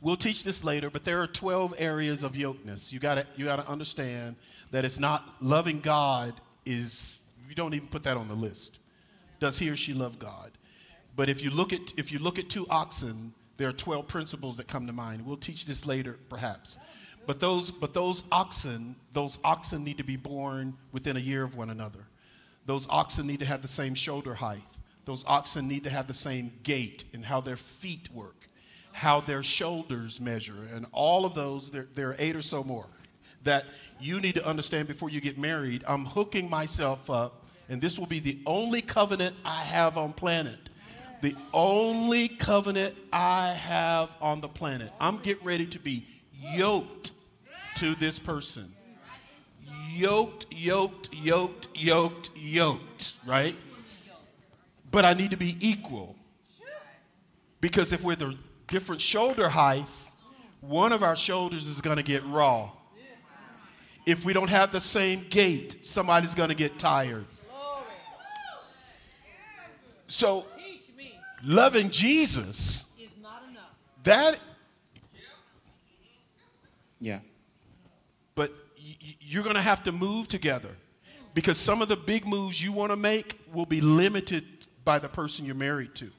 [0.00, 2.92] We'll teach this later, but there are 12 areas of yokeness.
[2.92, 4.36] You got to you got to understand
[4.70, 6.34] that it's not loving God
[6.66, 8.80] is you don't even put that on the list.
[9.40, 10.52] Does he or she love God?
[11.16, 14.56] But if you look at if you look at two oxen, there are 12 principles
[14.56, 15.24] that come to mind.
[15.24, 16.78] We'll teach this later perhaps.
[17.26, 21.56] But those but those oxen, those oxen need to be born within a year of
[21.56, 22.06] one another.
[22.66, 24.68] Those oxen need to have the same shoulder height.
[25.04, 28.48] Those oxen need to have the same gait and how their feet work
[28.94, 32.86] how their shoulders measure, and all of those, there, there are eight or so more
[33.44, 33.64] that
[34.00, 35.84] you need to understand before you get married.
[35.86, 40.58] I'm hooking myself up, and this will be the only covenant I have on planet.
[41.22, 44.90] The only covenant I have on the planet.
[45.00, 46.04] I'm getting ready to be
[46.38, 47.12] yoked
[47.76, 48.70] to this person.
[49.90, 53.56] Yoked, yoked, yoked, yoked, yoked, right?
[54.90, 56.16] But I need to be equal.
[57.60, 58.36] Because if we're the
[58.66, 59.86] different shoulder height,
[60.60, 62.70] one of our shoulders is going to get raw.
[64.06, 67.24] If we don't have the same gait, somebody's going to get tired.
[70.06, 70.44] So,
[71.42, 73.62] loving Jesus, is not enough.
[74.04, 74.38] that,
[77.00, 77.18] Yeah.
[78.34, 78.52] but
[79.20, 80.70] you're going to have to move together
[81.32, 84.44] because some of the big moves you want to make will be limited
[84.84, 86.10] by the person you're married to.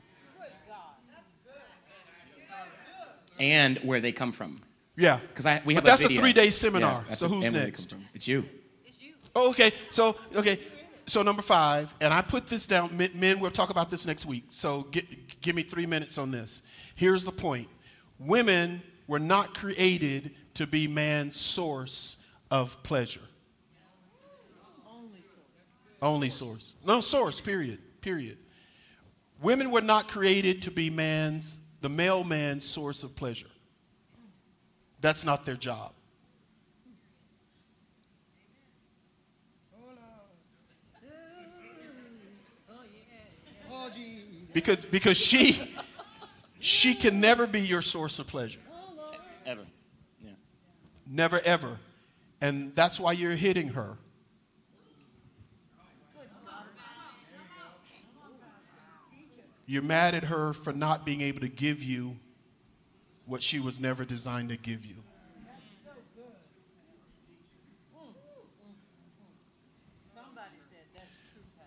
[3.40, 4.62] And where they come from.
[4.98, 5.20] Yeah.
[5.30, 7.04] Because I we But have that's a a three-day seminar.
[7.08, 7.90] that's So a- who's and where they next?
[7.90, 8.08] come from.
[8.14, 8.46] It's you.
[9.36, 9.72] Oh, okay.
[9.92, 10.60] So, okay.
[11.08, 12.96] So number five, and I put this down.
[12.98, 14.46] Men, men, we'll talk about this next week.
[14.50, 15.06] So get,
[15.42, 16.64] give me three minutes on this.
[16.96, 17.68] Here's the point:
[18.18, 22.18] Women were not created to be man's source
[22.50, 23.20] of pleasure.
[24.90, 26.02] Only source.
[26.02, 26.74] Only source.
[26.86, 27.42] No source.
[27.42, 27.80] Period.
[28.02, 28.38] Period.
[29.42, 33.48] Women were not created to be man's, the male man's source of pleasure.
[35.02, 35.92] That's not their job.
[44.56, 45.70] Because, because she,
[46.62, 48.62] she can never be your source of pleasure.
[49.46, 49.66] Ever.
[50.24, 50.32] Yeah.
[51.06, 51.78] Never, ever.
[52.40, 53.98] And that's why you're hitting her.
[59.66, 62.16] You're mad at her for not being able to give you
[63.26, 64.96] what she was never designed to give you.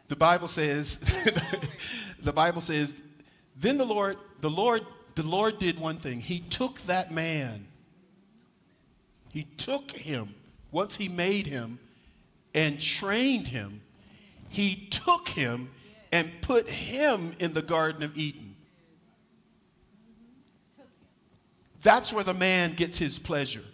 [0.09, 0.96] The Bible says,
[2.22, 3.02] the Bible says,
[3.56, 6.20] then the Lord, the Lord, the Lord did one thing.
[6.20, 7.66] He took that man.
[9.30, 10.34] He took him
[10.70, 11.78] once he made him
[12.54, 13.82] and trained him.
[14.48, 15.70] He took him
[16.11, 18.47] and put him in the Garden of Eden.
[21.83, 23.64] That's where the man gets his pleasure.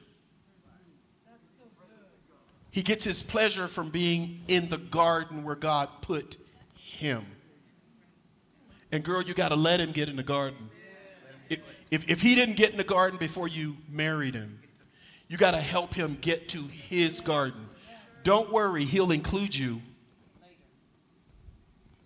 [2.70, 6.36] He gets his pleasure from being in the garden where God put
[6.76, 7.24] him.
[8.90, 10.70] And girl, you got to let him get in the garden.
[11.48, 14.58] If, if, if he didn't get in the garden before you married him,
[15.28, 17.68] you got to help him get to his garden.
[18.24, 19.80] Don't worry, he'll include you.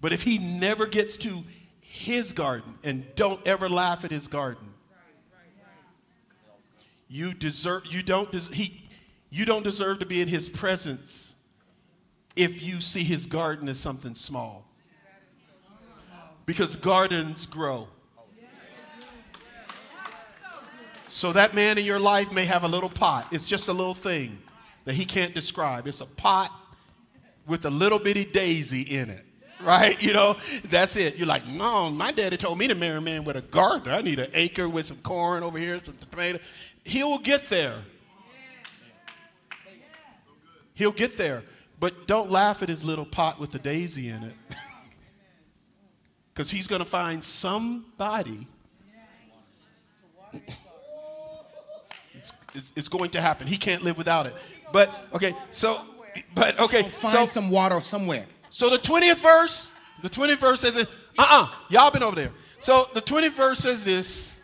[0.00, 1.44] But if he never gets to
[1.80, 4.67] his garden, and don't ever laugh at his garden,
[7.08, 8.84] You deserve you don't des- he
[9.30, 11.34] you don't deserve to be in his presence
[12.36, 14.64] if you see his garden as something small.
[16.46, 17.88] Because gardens grow.
[21.08, 23.26] So that man in your life may have a little pot.
[23.32, 24.38] It's just a little thing
[24.84, 25.86] that he can't describe.
[25.86, 26.50] It's a pot
[27.46, 29.24] with a little bitty daisy in it.
[29.60, 30.00] Right?
[30.00, 31.16] You know, that's it.
[31.16, 33.92] You're like, no, my daddy told me to marry a man with a garden.
[33.92, 36.38] I need an acre with some corn over here, some tomato.
[36.88, 37.74] He will get there.
[40.72, 41.42] He'll get there.
[41.78, 44.34] But don't laugh at his little pot with the daisy in it.
[46.32, 48.46] Because he's going to find somebody.
[50.32, 50.46] It's,
[52.54, 53.48] it's, it's going to happen.
[53.48, 54.34] He can't live without it.
[54.72, 55.80] But, okay, so,
[56.36, 58.24] but, okay, Find so, some water somewhere.
[58.50, 60.84] so the 20th verse, the 20th verse says, uh
[61.18, 62.30] uh-uh, y'all been over there.
[62.60, 64.37] So the 20th verse says this.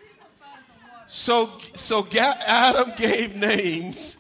[1.06, 4.18] So, so Adam gave names.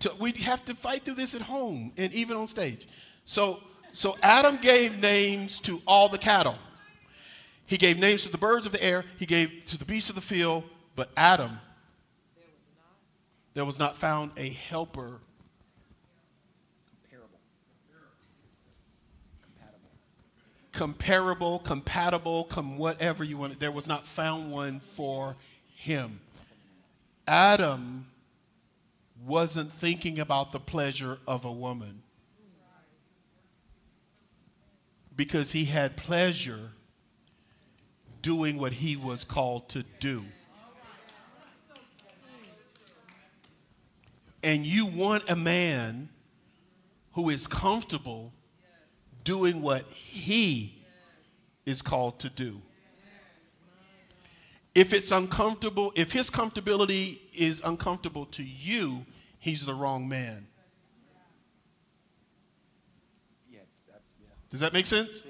[0.00, 2.86] To, we have to fight through this at home and even on stage.
[3.24, 3.60] So,
[3.92, 6.56] so Adam gave names to all the cattle.
[7.66, 9.04] He gave names to the birds of the air.
[9.18, 10.64] He gave to the beasts of the field.
[10.94, 11.58] But Adam,
[13.54, 15.18] there was not found a helper
[20.72, 21.58] Comparable.
[21.58, 23.58] comparable, compatible, come whatever you want.
[23.58, 25.36] There was not found one for
[25.76, 26.20] him.
[27.28, 28.06] Adam
[29.24, 32.02] wasn't thinking about the pleasure of a woman
[35.14, 36.70] because he had pleasure
[38.22, 40.24] doing what he was called to do.
[44.42, 46.08] And you want a man
[47.12, 48.32] who is comfortable
[49.24, 50.76] doing what he
[51.64, 52.60] is called to do.
[54.76, 59.06] If it's uncomfortable, if his comfortability is uncomfortable to you,
[59.38, 60.48] he's the wrong man.
[64.50, 65.26] Does that make sense?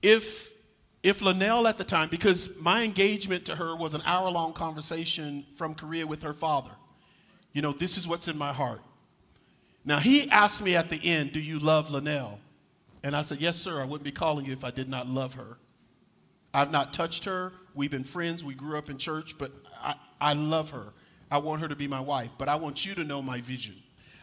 [0.00, 0.50] If
[1.02, 5.44] if Lynnell at the time, because my engagement to her was an hour long conversation
[5.54, 6.70] from Korea with her father.
[7.52, 8.80] You know, this is what's in my heart.
[9.84, 12.38] Now he asked me at the end, "Do you love Lynnell?"
[13.02, 13.82] And I said, "Yes, sir.
[13.82, 15.58] I wouldn't be calling you if I did not love her.
[16.54, 17.52] I've not touched her.
[17.74, 18.44] We've been friends.
[18.44, 20.92] We grew up in church, but I, I love her.
[21.30, 22.30] I want her to be my wife.
[22.38, 23.74] But I want you to know my vision.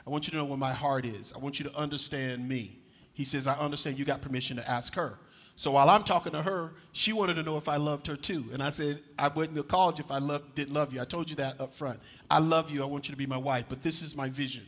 [0.05, 1.33] I want you to know where my heart is.
[1.33, 2.77] I want you to understand me."
[3.13, 3.97] He says, "I understand.
[3.97, 5.17] You got permission to ask her."
[5.59, 8.45] So while I'm talking to her, she wanted to know if I loved her too.
[8.53, 11.01] And I said, I wouldn't have called you if I loved, didn't love you.
[11.01, 11.99] I told you that up front.
[12.31, 12.81] I love you.
[12.81, 13.65] I want you to be my wife.
[13.67, 14.65] But this is my vision.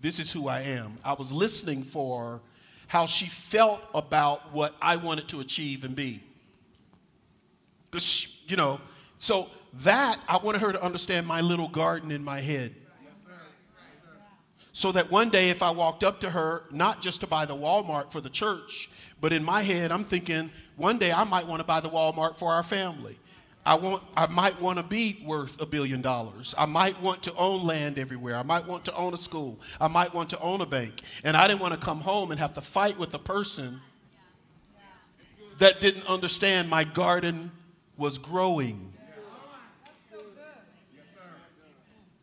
[0.00, 0.96] This is who I am.
[1.04, 2.40] I was listening for
[2.86, 6.22] how she felt about what I wanted to achieve and be.
[7.92, 8.80] You know,
[9.18, 12.74] so that, I wanted her to understand my little garden in my head.
[14.72, 17.56] So that one day, if I walked up to her, not just to buy the
[17.56, 18.88] Walmart for the church,
[19.20, 22.36] but in my head, I'm thinking one day I might want to buy the Walmart
[22.36, 23.18] for our family.
[23.66, 26.54] I, want, I might want to be worth a billion dollars.
[26.56, 28.36] I might want to own land everywhere.
[28.36, 29.58] I might want to own a school.
[29.80, 31.02] I might want to own a bank.
[31.24, 33.80] And I didn't want to come home and have to fight with a person
[35.58, 37.50] that didn't understand my garden
[37.98, 38.92] was growing.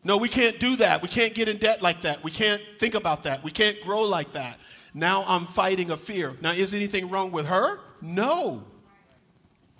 [0.04, 1.02] No, we can't do that.
[1.02, 2.24] We can't get in debt like that.
[2.24, 3.44] We can't think about that.
[3.44, 4.60] We can't grow like that.
[4.94, 6.34] Now I'm fighting a fear.
[6.42, 7.80] Now, is anything wrong with her?
[8.02, 8.64] No.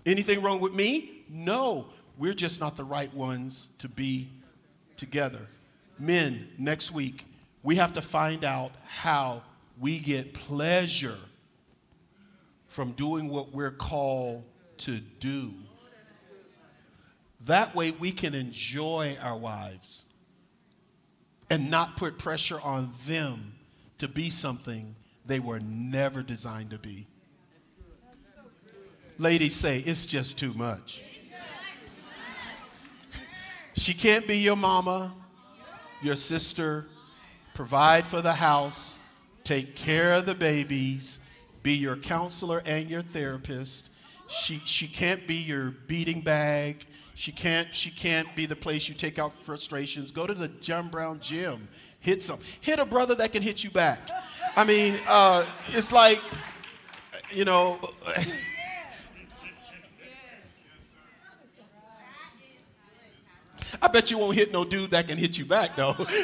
[0.06, 1.24] Anything wrong with me?
[1.30, 1.86] No.
[2.18, 4.28] We're just not the right ones to be
[4.98, 5.42] together.
[6.00, 7.26] Men, next week,
[7.62, 9.44] we have to find out how
[9.80, 11.18] we get pleasure
[12.68, 14.44] from doing what we're called
[14.78, 15.54] to do.
[17.46, 20.06] That way we can enjoy our wives
[21.50, 23.54] and not put pressure on them
[24.00, 27.08] to be something they were never designed to be.
[29.18, 31.02] Ladies say, it's just too much.
[33.74, 35.14] she can't be your mama,
[36.02, 36.88] your sister,
[37.54, 39.00] provide for the house,
[39.44, 41.20] take care of the babies,
[41.64, 43.90] be your counselor and your therapist.
[44.28, 46.86] She, she can't be your beating bag.
[47.14, 50.12] She can't, she can't be the place you take out frustrations.
[50.12, 51.68] Go to the John Brown gym.
[52.00, 52.40] Hit some.
[52.62, 54.00] Hit a brother that can hit you back.
[54.56, 56.22] I mean, uh, it's like,
[57.32, 57.80] you know.
[63.82, 65.96] I bet you won't hit no dude that can hit you back, though.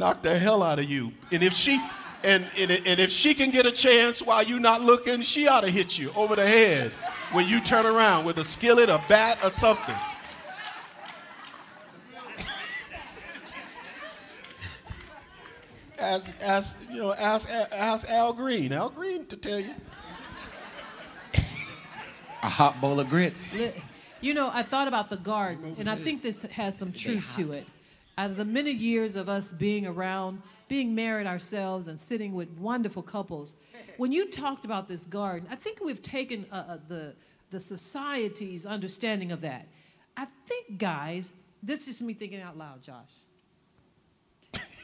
[0.00, 1.12] knock the hell out of you.
[1.30, 1.78] And if she
[2.22, 5.62] and, and, and if she can get a chance while you're not looking, she ought
[5.62, 6.92] to hit you over the head.
[7.32, 9.94] when you turn around with a skillet, a bat, or something.
[15.98, 18.72] ask, ask, you know, ask, ask Al Green.
[18.72, 19.74] Al Green to tell you.
[22.42, 23.54] A hot bowl of grits.
[24.22, 27.52] You know, I thought about the garden, and I think this has some truth to
[27.52, 27.66] it.
[28.16, 32.48] Out of the many years of us being around, being married ourselves, and sitting with
[32.52, 33.54] wonderful couples,
[33.96, 37.14] when you talked about this garden, I think we've taken uh, uh, the
[37.50, 39.66] the society's understanding of that.
[40.16, 43.10] I think, guys, this is me thinking out loud, Josh.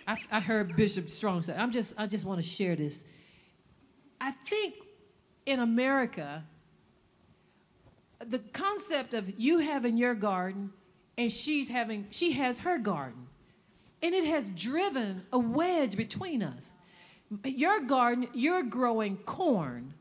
[0.09, 3.05] I, I heard Bishop Strong say, I'm just, I just want to share this.
[4.20, 4.74] I think
[5.47, 6.43] in America,
[8.18, 10.72] the concept of you having your garden
[11.16, 13.26] and she's having she has her garden
[14.03, 16.72] and it has driven a wedge between us.
[17.44, 19.94] Your garden you're growing corn.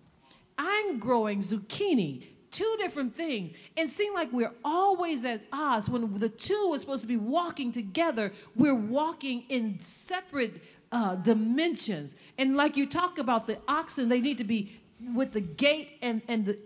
[0.58, 2.24] I'm growing zucchini
[2.56, 3.54] two different things.
[3.76, 5.90] And seem like we're always at odds.
[5.90, 12.16] When the two are supposed to be walking together we're walking in separate uh, dimensions.
[12.38, 14.80] And like you talk about the oxen they need to be
[15.14, 16.58] with the gate and and the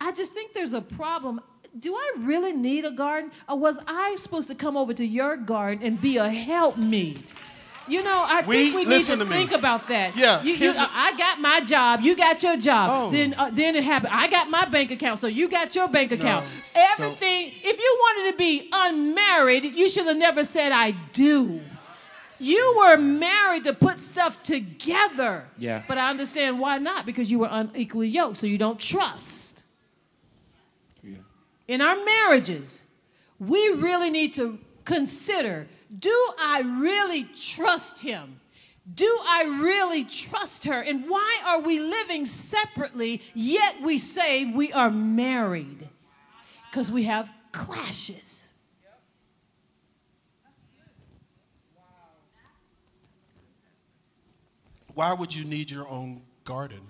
[0.00, 1.40] I just think there's a problem.
[1.78, 5.36] Do I really need a garden, or was I supposed to come over to your
[5.36, 7.34] garden and be a helpmeet?
[7.88, 10.16] You know, I We- think we need to, to think about that.
[10.16, 12.00] Yeah, you, you, I got my job.
[12.00, 12.90] You got your job.
[12.92, 13.10] Oh.
[13.10, 14.12] Then, uh, then it happened.
[14.12, 16.46] I got my bank account, so you got your bank account.
[16.96, 17.52] So- Everything.
[17.62, 21.60] if you wanted to be unmarried, you should have never said I do.
[22.38, 25.44] You were married to put stuff together.
[25.56, 25.82] Yeah.
[25.86, 29.55] But I understand why not, because you were unequally yoked, so you don't trust.
[31.68, 32.84] In our marriages,
[33.38, 35.66] we really need to consider
[35.98, 38.40] do I really trust him?
[38.92, 40.80] Do I really trust her?
[40.80, 45.88] And why are we living separately, yet we say we are married?
[46.70, 48.48] Because we have clashes.
[54.94, 56.80] Why would you need your own garden?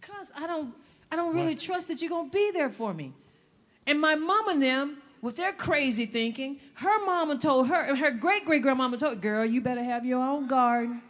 [0.00, 0.74] Cause I don't,
[1.10, 3.12] I don't really trust that you're gonna be there for me.
[3.86, 8.44] And my mom and them, with their crazy thinking, her mama told her, her great
[8.44, 11.02] great grandmama told, girl, you better have your own garden.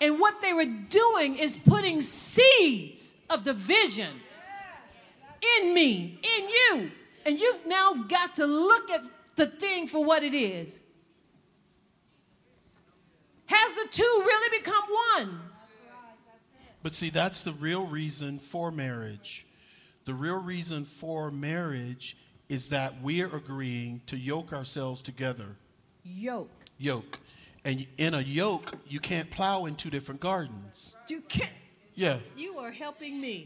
[0.00, 4.08] And what they were doing is putting seeds of division
[5.60, 6.90] in me, in you.
[7.24, 9.02] And you've now got to look at
[9.36, 10.80] the thing for what it is.
[13.46, 14.82] Has the two really become
[15.16, 15.40] one?
[16.82, 19.46] But see, that's the real reason for marriage.
[20.04, 22.16] The real reason for marriage
[22.48, 25.56] is that we're agreeing to yoke ourselves together.
[26.04, 26.50] Yoke.
[26.78, 27.20] Yoke.
[27.64, 30.96] And in a yoke, you can't plow in two different gardens.
[31.08, 31.52] You can't.
[31.94, 32.18] Yeah.
[32.36, 33.44] You are helping me.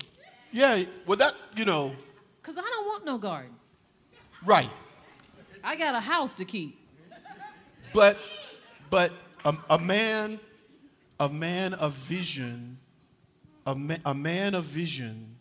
[0.50, 0.84] Yeah.
[1.06, 1.92] Well, that, you know,
[2.40, 3.52] Because I don't want no garden.
[4.44, 4.70] right.
[5.62, 6.78] I got a house to keep.
[7.92, 8.16] But,
[8.88, 9.12] but
[9.44, 10.38] a, a man,
[11.18, 12.78] a man of vision,
[13.66, 15.36] a, ma- a man of vision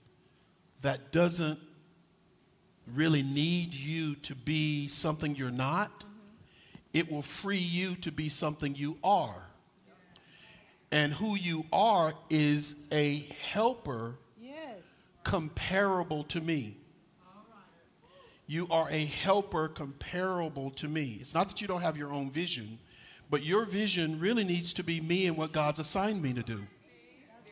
[0.81, 1.59] that doesn't
[2.93, 6.07] really need you to be something you're not, mm-hmm.
[6.93, 9.43] it will free you to be something you are.
[10.91, 14.55] And who you are is a helper Yes.
[15.23, 16.77] comparable to me.
[18.47, 21.17] You are a helper comparable to me.
[21.19, 22.77] It's not that you don't have your own vision,
[23.29, 26.61] but your vision really needs to be me and what God's assigned me to do.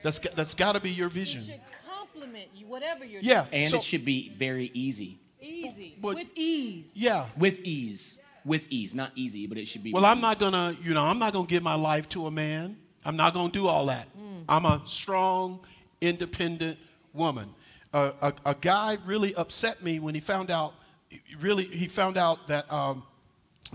[0.04, 1.42] That's, that's got to be your vision.
[1.42, 3.46] Should complement you, whatever you're Yeah.
[3.52, 5.20] And so- it should be very easy.
[5.42, 5.96] Easy.
[6.02, 6.96] But- with ease.
[6.96, 7.28] Yeah.
[7.38, 8.22] With ease.
[8.46, 8.94] With ease.
[8.94, 11.34] Not easy, but it should be Well, with I'm not gonna, you know, I'm not
[11.34, 12.78] gonna give my life to a man.
[13.06, 14.08] I'm not gonna do all that.
[14.50, 15.62] I'm a strong,
[16.02, 16.78] independent
[17.14, 17.50] woman.
[17.94, 20.74] Uh, a, a guy really upset me when he found out.
[21.40, 23.04] Really, he found out that um,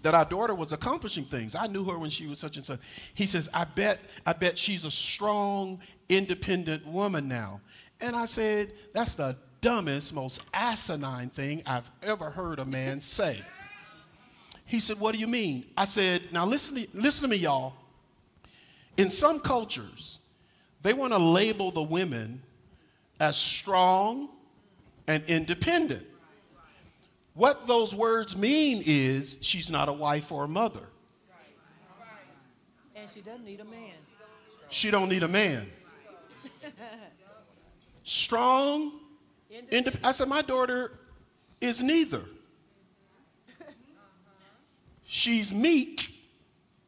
[0.02, 1.54] that our daughter was accomplishing things.
[1.54, 2.80] I knew her when she was such and such.
[3.14, 7.60] He says, "I bet, I bet she's a strong, independent woman now."
[8.00, 13.42] And I said, "That's the dumbest, most asinine thing I've ever heard a man say."
[14.68, 15.64] He said, What do you mean?
[15.76, 17.72] I said, Now listen to, listen to me, y'all.
[18.98, 20.18] In some cultures,
[20.82, 22.42] they want to label the women
[23.18, 24.28] as strong
[25.06, 26.06] and independent.
[27.38, 30.82] What those words mean is she's not a wife or a mother.
[32.96, 33.94] And she doesn't need a man.
[34.70, 35.70] She don't need a man.
[38.02, 38.90] Strong,
[39.70, 40.90] indep- I said, my daughter
[41.60, 42.22] is neither.
[45.04, 46.12] She's meek,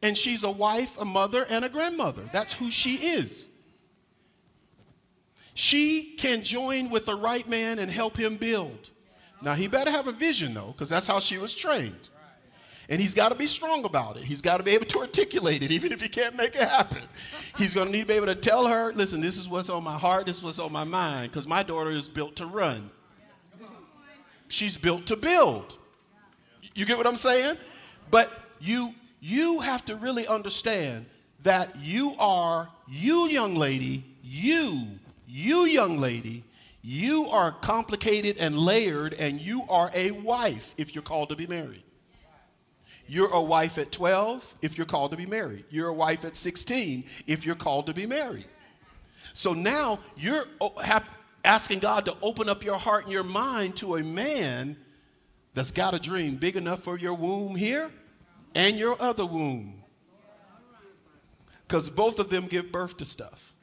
[0.01, 2.23] and she's a wife, a mother, and a grandmother.
[2.33, 3.49] That's who she is.
[5.53, 8.89] she can join with the right man and help him build.
[9.41, 12.09] Now, he better have a vision, though, because that's how she was trained.
[12.89, 14.23] And he's got to be strong about it.
[14.23, 17.01] He's got to be able to articulate it, even if he can't make it happen.
[17.57, 19.83] He's going to need to be able to tell her, listen, this is what's on
[19.83, 22.89] my heart, this is what's on my mind, because my daughter is built to run.
[24.49, 25.77] She's built to build.
[26.75, 27.57] You get what I'm saying?
[28.09, 31.05] But you you have to really understand
[31.43, 34.87] that you are you young lady, you
[35.27, 36.43] you young lady,
[36.81, 41.47] you are complicated and layered and you are a wife if you're called to be
[41.47, 41.83] married.
[43.07, 45.65] You're a wife at 12 if you're called to be married.
[45.69, 48.45] You're a wife at 16 if you're called to be married.
[49.33, 50.73] So now you're oh,
[51.43, 54.77] asking God to open up your heart and your mind to a man
[55.53, 57.91] that's got a dream big enough for your womb here
[58.55, 59.83] and your other womb.
[61.67, 63.53] Because both of them give birth to stuff.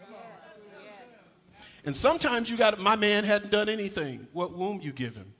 [1.84, 4.26] And sometimes you got, my man hadn't done anything.
[4.32, 5.32] What womb you give him?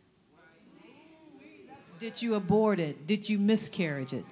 [1.98, 3.06] Did you abort it?
[3.06, 4.24] Did you miscarriage it?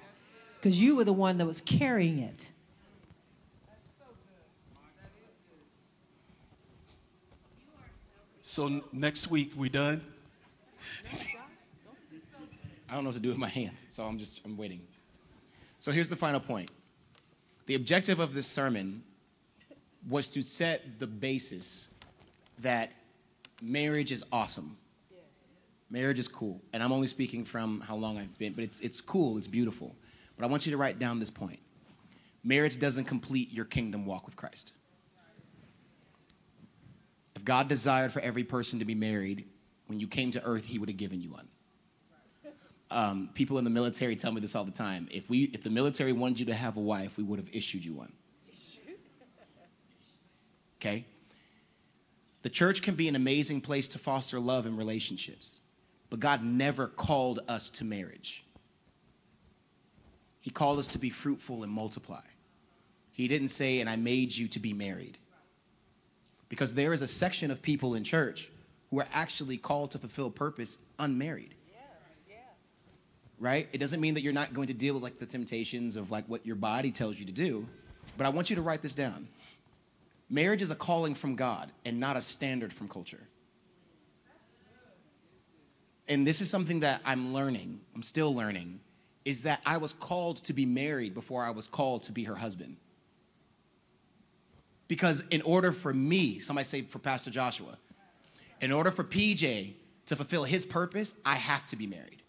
[0.55, 2.51] Because you were the one that was carrying it.
[8.41, 10.01] So next week we done?
[12.89, 14.79] I don't know what to do with my hands, so I'm just I'm waiting.
[15.79, 16.71] So here's the final point.
[17.65, 19.03] The objective of this sermon
[20.07, 21.89] was to set the basis
[22.59, 22.93] that
[23.61, 24.77] marriage is awesome.
[25.11, 25.21] Yes.
[25.89, 26.61] Marriage is cool.
[26.73, 29.95] And I'm only speaking from how long I've been, but it's, it's cool, it's beautiful.
[30.35, 31.59] But I want you to write down this point
[32.43, 34.71] marriage doesn't complete your kingdom walk with Christ.
[37.35, 39.45] If God desired for every person to be married,
[39.87, 41.47] when you came to earth, he would have given you one.
[42.89, 45.09] Um, people in the military tell me this all the time.
[45.11, 47.83] If we, if the military wanted you to have a wife, we would have issued
[47.83, 48.13] you one.
[50.79, 51.05] Okay?
[52.47, 55.59] The church can be an amazing place to foster love and relationships,
[56.09, 58.45] but God never called us to marriage.
[60.39, 62.21] He called us to be fruitful and multiply.
[63.11, 65.17] He didn't say, and I made you to be married.
[66.47, 68.49] Because there is a section of people in church
[68.91, 71.53] who are actually called to fulfill purpose unmarried.
[73.41, 73.67] Right?
[73.73, 76.23] It doesn't mean that you're not going to deal with like the temptations of like
[76.27, 77.67] what your body tells you to do,
[78.17, 79.27] but I want you to write this down.
[80.29, 83.27] Marriage is a calling from God and not a standard from culture.
[86.07, 88.79] And this is something that I'm learning, I'm still learning,
[89.25, 92.35] is that I was called to be married before I was called to be her
[92.35, 92.77] husband.
[94.87, 97.77] Because in order for me, somebody say for Pastor Joshua,
[98.61, 99.73] in order for PJ
[100.05, 102.21] to fulfill his purpose, I have to be married.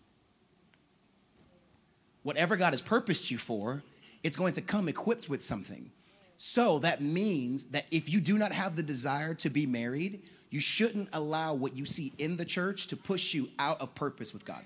[2.25, 3.83] Whatever God has purposed you for,
[4.25, 5.93] it's going to come equipped with something.
[6.39, 10.61] So that means that if you do not have the desire to be married, you
[10.61, 14.45] shouldn't allow what you see in the church to push you out of purpose with
[14.45, 14.63] God.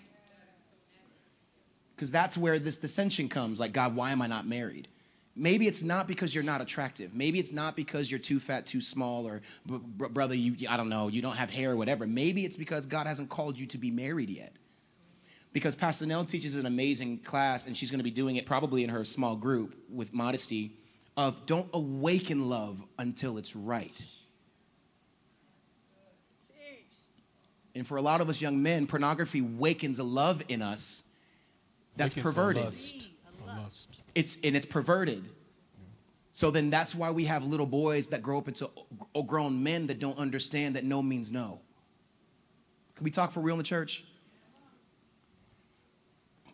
[1.97, 4.87] Because that's where this dissension comes like, God, why am I not married?
[5.35, 7.15] Maybe it's not because you're not attractive.
[7.15, 11.09] Maybe it's not because you're too fat, too small, or brother, you, I don't know,
[11.09, 12.07] you don't have hair or whatever.
[12.07, 14.53] Maybe it's because God hasn't called you to be married yet.
[15.55, 18.85] Because Pastor Nell teaches an amazing class, and she's going to be doing it probably
[18.85, 20.77] in her small group with modesty
[21.17, 24.05] of don't awaken love until it's right.
[27.75, 31.05] And for a lot of us young men, pornography wakens a love in us
[31.97, 32.65] that's wakens perverted.
[32.65, 33.09] Lust.
[33.47, 34.01] Lust.
[34.15, 35.25] It's and it's perverted.
[36.33, 38.71] So then that's why we have little boys that grow up into
[39.27, 41.61] grown men that don't understand that no means no.
[42.97, 44.05] Can we talk for real in the church?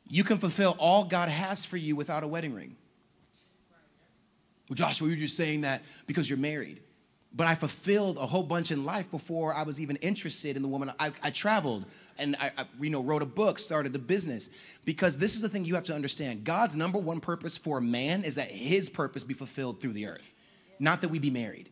[0.08, 2.77] You can fulfill all God has for you without a wedding ring.
[4.68, 6.80] Well, Joshua, you're just saying that because you're married.
[7.34, 10.68] But I fulfilled a whole bunch in life before I was even interested in the
[10.68, 10.90] woman.
[10.98, 11.84] I, I traveled
[12.16, 14.50] and I, I, you know, wrote a book, started a business.
[14.84, 18.24] Because this is the thing you have to understand God's number one purpose for man
[18.24, 20.34] is that his purpose be fulfilled through the earth,
[20.78, 21.68] not that we be married.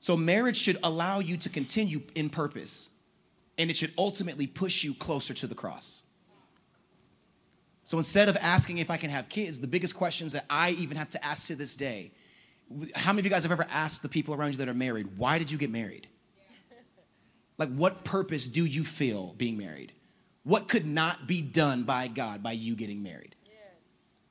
[0.00, 2.90] So marriage should allow you to continue in purpose,
[3.58, 6.02] and it should ultimately push you closer to the cross.
[7.84, 10.96] So instead of asking if I can have kids, the biggest questions that I even
[10.96, 12.12] have to ask to this day
[12.94, 15.18] how many of you guys have ever asked the people around you that are married,
[15.18, 16.06] why did you get married?
[17.58, 19.92] Like, what purpose do you feel being married?
[20.44, 23.36] What could not be done by God by you getting married?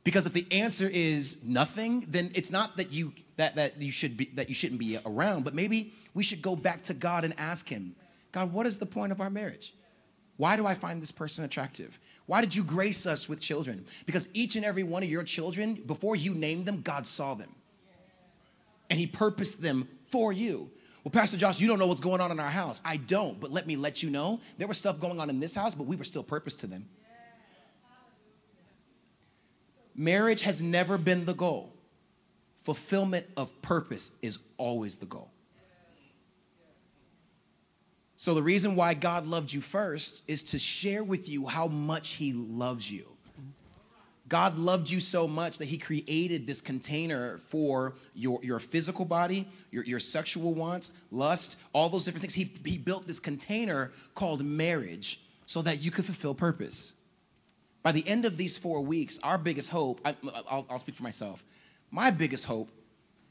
[0.04, 4.18] Because if the answer is nothing, then it's not that you that that you should
[4.18, 7.40] be that you shouldn't be around, but maybe we should go back to God and
[7.40, 7.96] ask him,
[8.32, 9.76] God, what is the point of our marriage?
[10.38, 12.00] Why do I find this person attractive?
[12.30, 13.85] Why did you grace us with children?
[14.06, 17.49] Because each and every one of your children, before you named them, God saw them.
[18.88, 20.69] And He purposed them for you.
[21.03, 22.81] Well, Pastor Josh, you don't know what's going on in our house.
[22.85, 25.56] I don't, but let me let you know there was stuff going on in this
[25.56, 26.88] house, but we were still purpose to them.
[29.95, 31.73] Marriage has never been the goal.
[32.57, 35.31] Fulfillment of purpose is always the goal.
[38.20, 42.16] So, the reason why God loved you first is to share with you how much
[42.16, 43.06] He loves you.
[44.28, 49.48] God loved you so much that He created this container for your, your physical body,
[49.72, 52.34] your, your sexual wants, lust, all those different things.
[52.34, 56.96] He, he built this container called marriage so that you could fulfill purpose.
[57.84, 61.04] By the end of these four weeks, our biggest hope, I, will I'll speak for
[61.04, 61.41] myself,
[61.90, 62.70] my biggest hope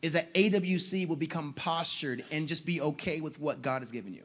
[0.01, 4.15] is that AWC will become postured and just be okay with what God has given
[4.15, 4.23] you.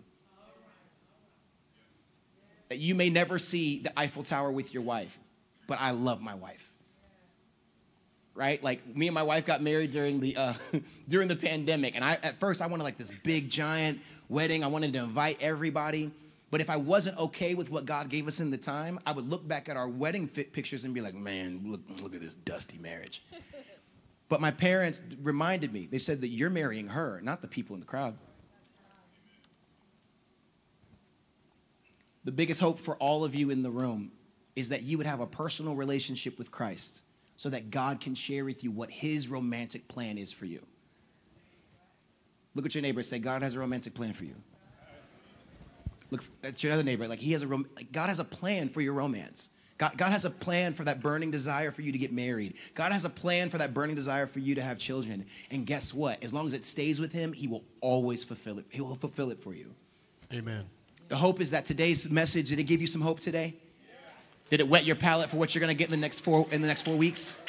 [2.74, 5.20] That you may never see the Eiffel Tower with your wife,
[5.68, 6.74] but I love my wife.
[8.34, 8.64] Right?
[8.64, 10.54] Like me and my wife got married during the uh,
[11.08, 14.64] during the pandemic, and I at first I wanted like this big giant wedding.
[14.64, 16.10] I wanted to invite everybody.
[16.50, 19.30] But if I wasn't okay with what God gave us in the time, I would
[19.30, 22.80] look back at our wedding pictures and be like, man, look, look at this dusty
[22.80, 23.24] marriage.
[24.30, 27.82] but my parents reminded me, they said that you're marrying her, not the people in
[27.82, 28.16] the crowd.
[32.26, 34.12] The biggest hope for all of you in the room
[34.56, 37.04] is that you would have a personal relationship with Christ
[37.36, 40.66] so that God can share with you what his romantic plan is for you.
[42.56, 44.36] Look at your neighbor and say, God has a romantic plan for you.
[46.12, 48.82] Look at your other neighbor, like he has a like God has a plan for
[48.82, 49.50] your romance.
[49.80, 52.54] God, God has a plan for that burning desire for you to get married.
[52.76, 55.26] God has a plan for that burning desire for you to have children.
[55.50, 56.24] And guess what?
[56.24, 58.66] As long as it stays with him, he will always fulfill it.
[58.70, 59.74] He will fulfill it for you.
[60.32, 60.66] Amen.
[61.14, 63.54] The hope is that today's message, did it give you some hope today?
[64.50, 66.60] Did it wet your palate for what you're gonna get in the next four in
[66.60, 67.40] the next four weeks?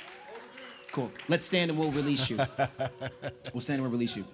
[0.92, 1.10] Cool.
[1.28, 2.36] Let's stand and we'll release you.
[3.54, 4.26] we'll stand and we'll release you.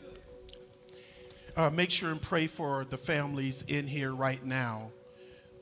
[1.57, 4.91] Uh, make sure and pray for the families in here right now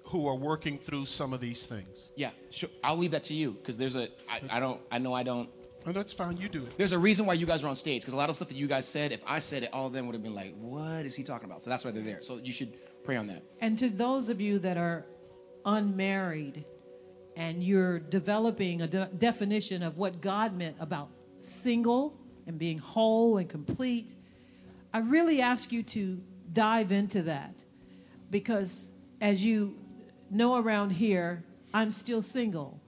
[0.05, 2.11] who are working through some of these things.
[2.17, 2.71] Yeah, sure.
[2.83, 5.51] I'll leave that to you because there's a I, I don't I know I don't.
[5.87, 6.39] Oh, that's fine.
[6.39, 6.79] You do it.
[6.79, 8.57] There's a reason why you guys are on stage because a lot of stuff that
[8.57, 11.05] you guys said, if I said it, all of them would have been like, "What
[11.05, 12.23] is he talking about?" So that's why they're there.
[12.23, 12.73] So you should
[13.09, 13.43] pray on that.
[13.63, 15.07] And to those of you that are
[15.65, 16.67] unmarried
[17.37, 23.39] and you're developing a de- definition of what God meant about single and being whole
[23.39, 24.13] and complete,
[24.93, 26.21] I really ask you to
[26.53, 27.55] dive into that
[28.31, 29.79] because as you
[30.31, 32.79] know around here, I'm still single.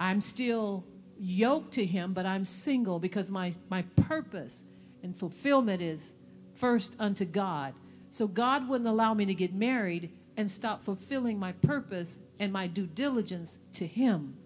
[0.00, 0.84] I'm still
[1.20, 4.64] yoked to him, but I'm single because my, my purpose
[5.04, 6.14] and fulfillment is
[6.56, 7.74] first unto God.
[8.10, 12.66] So God wouldn't allow me to get married and stop fulfilling my purpose and my
[12.66, 14.36] due diligence to Him.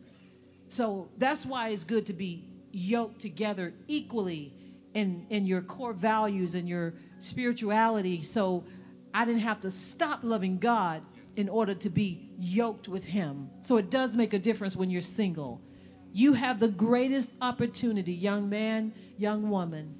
[0.68, 4.54] So that's why it's good to be yoked together equally
[4.94, 8.22] in, in your core values and your spirituality.
[8.22, 8.64] So
[9.12, 11.02] I didn't have to stop loving God
[11.36, 13.50] in order to be yoked with Him.
[13.60, 15.60] So it does make a difference when you're single.
[16.12, 19.96] You have the greatest opportunity, young man, young woman,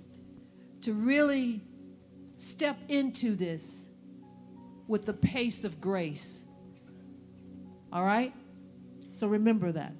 [0.82, 1.62] to really
[2.42, 3.88] step into this
[4.88, 6.44] with the pace of grace.
[7.92, 8.32] All right?
[9.12, 9.94] So remember that.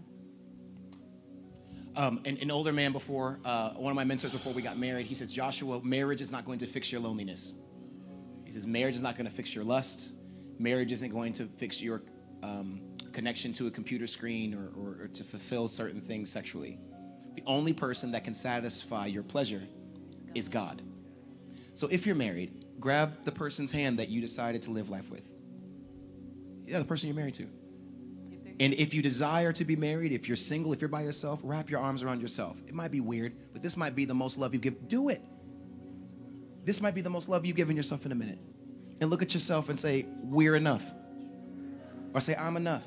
[1.94, 5.06] Um, an, an, older man before, uh, one of my mentors before we got married,
[5.06, 7.55] he says, Joshua, marriage is not going to fix your loneliness.
[8.44, 10.14] He says, marriage is not going to fix your lust.
[10.59, 12.02] Marriage isn't going to fix your
[12.43, 12.81] um,
[13.12, 16.78] connection to a computer screen or, or, or to fulfill certain things sexually.
[17.36, 19.62] The only person that can satisfy your pleasure
[20.35, 20.82] is God.
[21.74, 25.26] So if you're married, grab the person's hand that you decided to live life with.
[26.66, 27.46] Yeah, the person you're married to.
[28.60, 31.70] And if you desire to be married, if you're single, if you're by yourself, wrap
[31.70, 32.62] your arms around yourself.
[32.66, 34.88] It might be weird, but this might be the most love you give.
[34.88, 35.22] Do it.
[36.64, 38.38] This might be the most love you've given yourself in a minute.
[39.00, 40.88] And look at yourself and say, We're enough.
[42.14, 42.84] Or say, I'm enough.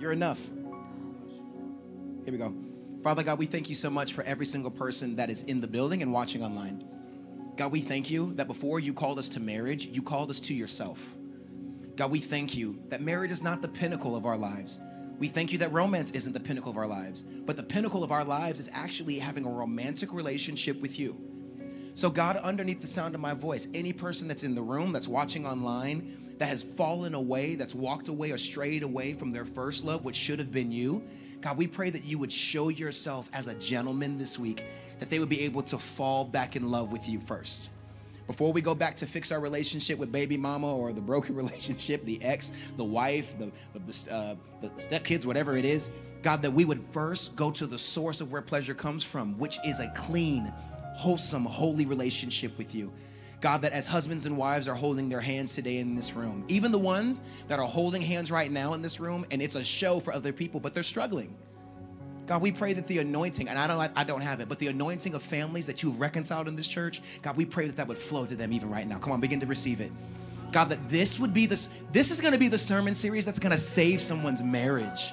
[0.00, 0.40] You're enough.
[2.24, 2.65] Here we go.
[3.06, 5.68] Father God, we thank you so much for every single person that is in the
[5.68, 6.82] building and watching online.
[7.54, 10.54] God, we thank you that before you called us to marriage, you called us to
[10.54, 11.14] yourself.
[11.94, 14.80] God, we thank you that marriage is not the pinnacle of our lives.
[15.20, 18.10] We thank you that romance isn't the pinnacle of our lives, but the pinnacle of
[18.10, 21.16] our lives is actually having a romantic relationship with you.
[21.94, 25.06] So, God, underneath the sound of my voice, any person that's in the room, that's
[25.06, 29.84] watching online, that has fallen away, that's walked away or strayed away from their first
[29.84, 31.04] love, which should have been you,
[31.46, 34.64] God, we pray that you would show yourself as a gentleman this week,
[34.98, 37.70] that they would be able to fall back in love with you first.
[38.26, 42.04] Before we go back to fix our relationship with baby mama or the broken relationship,
[42.04, 46.64] the ex, the wife, the, the, uh, the stepkids, whatever it is, God, that we
[46.64, 50.52] would first go to the source of where pleasure comes from, which is a clean,
[50.96, 52.92] wholesome, holy relationship with you.
[53.40, 56.72] God, that as husbands and wives are holding their hands today in this room, even
[56.72, 60.00] the ones that are holding hands right now in this room, and it's a show
[60.00, 61.36] for other people, but they're struggling.
[62.26, 64.66] God, we pray that the anointing, and I don't, I don't have it, but the
[64.66, 67.98] anointing of families that you've reconciled in this church, God, we pray that that would
[67.98, 68.98] flow to them even right now.
[68.98, 69.92] Come on, begin to receive it.
[70.50, 73.38] God, that this would be this, this is going to be the sermon series that's
[73.38, 75.12] going to save someone's marriage.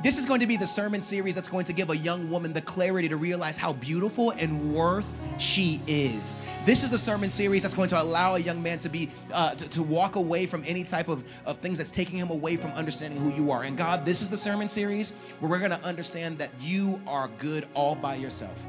[0.00, 2.52] This is going to be the sermon series that's going to give a young woman
[2.52, 6.36] the clarity to realize how beautiful and worth she is.
[6.64, 9.56] This is the sermon series that's going to allow a young man to be uh,
[9.56, 12.70] to, to walk away from any type of, of things that's taking him away from
[12.72, 13.64] understanding who you are.
[13.64, 17.28] And God, this is the sermon series where we're going to understand that you are
[17.38, 18.68] good all by yourself.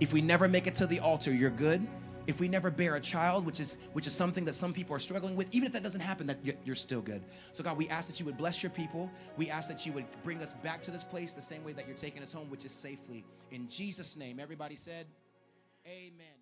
[0.00, 1.86] If we never make it to the altar, you're good
[2.28, 4.98] if we never bear a child, which is which is something that some people are
[4.98, 7.24] struggling with, even if that doesn't happen, that you're still good.
[7.52, 9.10] So God, we ask that you would bless your people.
[9.38, 11.86] We ask that you would bring us back to this place the same way that
[11.86, 13.24] you're taking us home, which is safely.
[13.50, 15.06] In Jesus' name, everybody said,
[15.86, 16.37] Amen.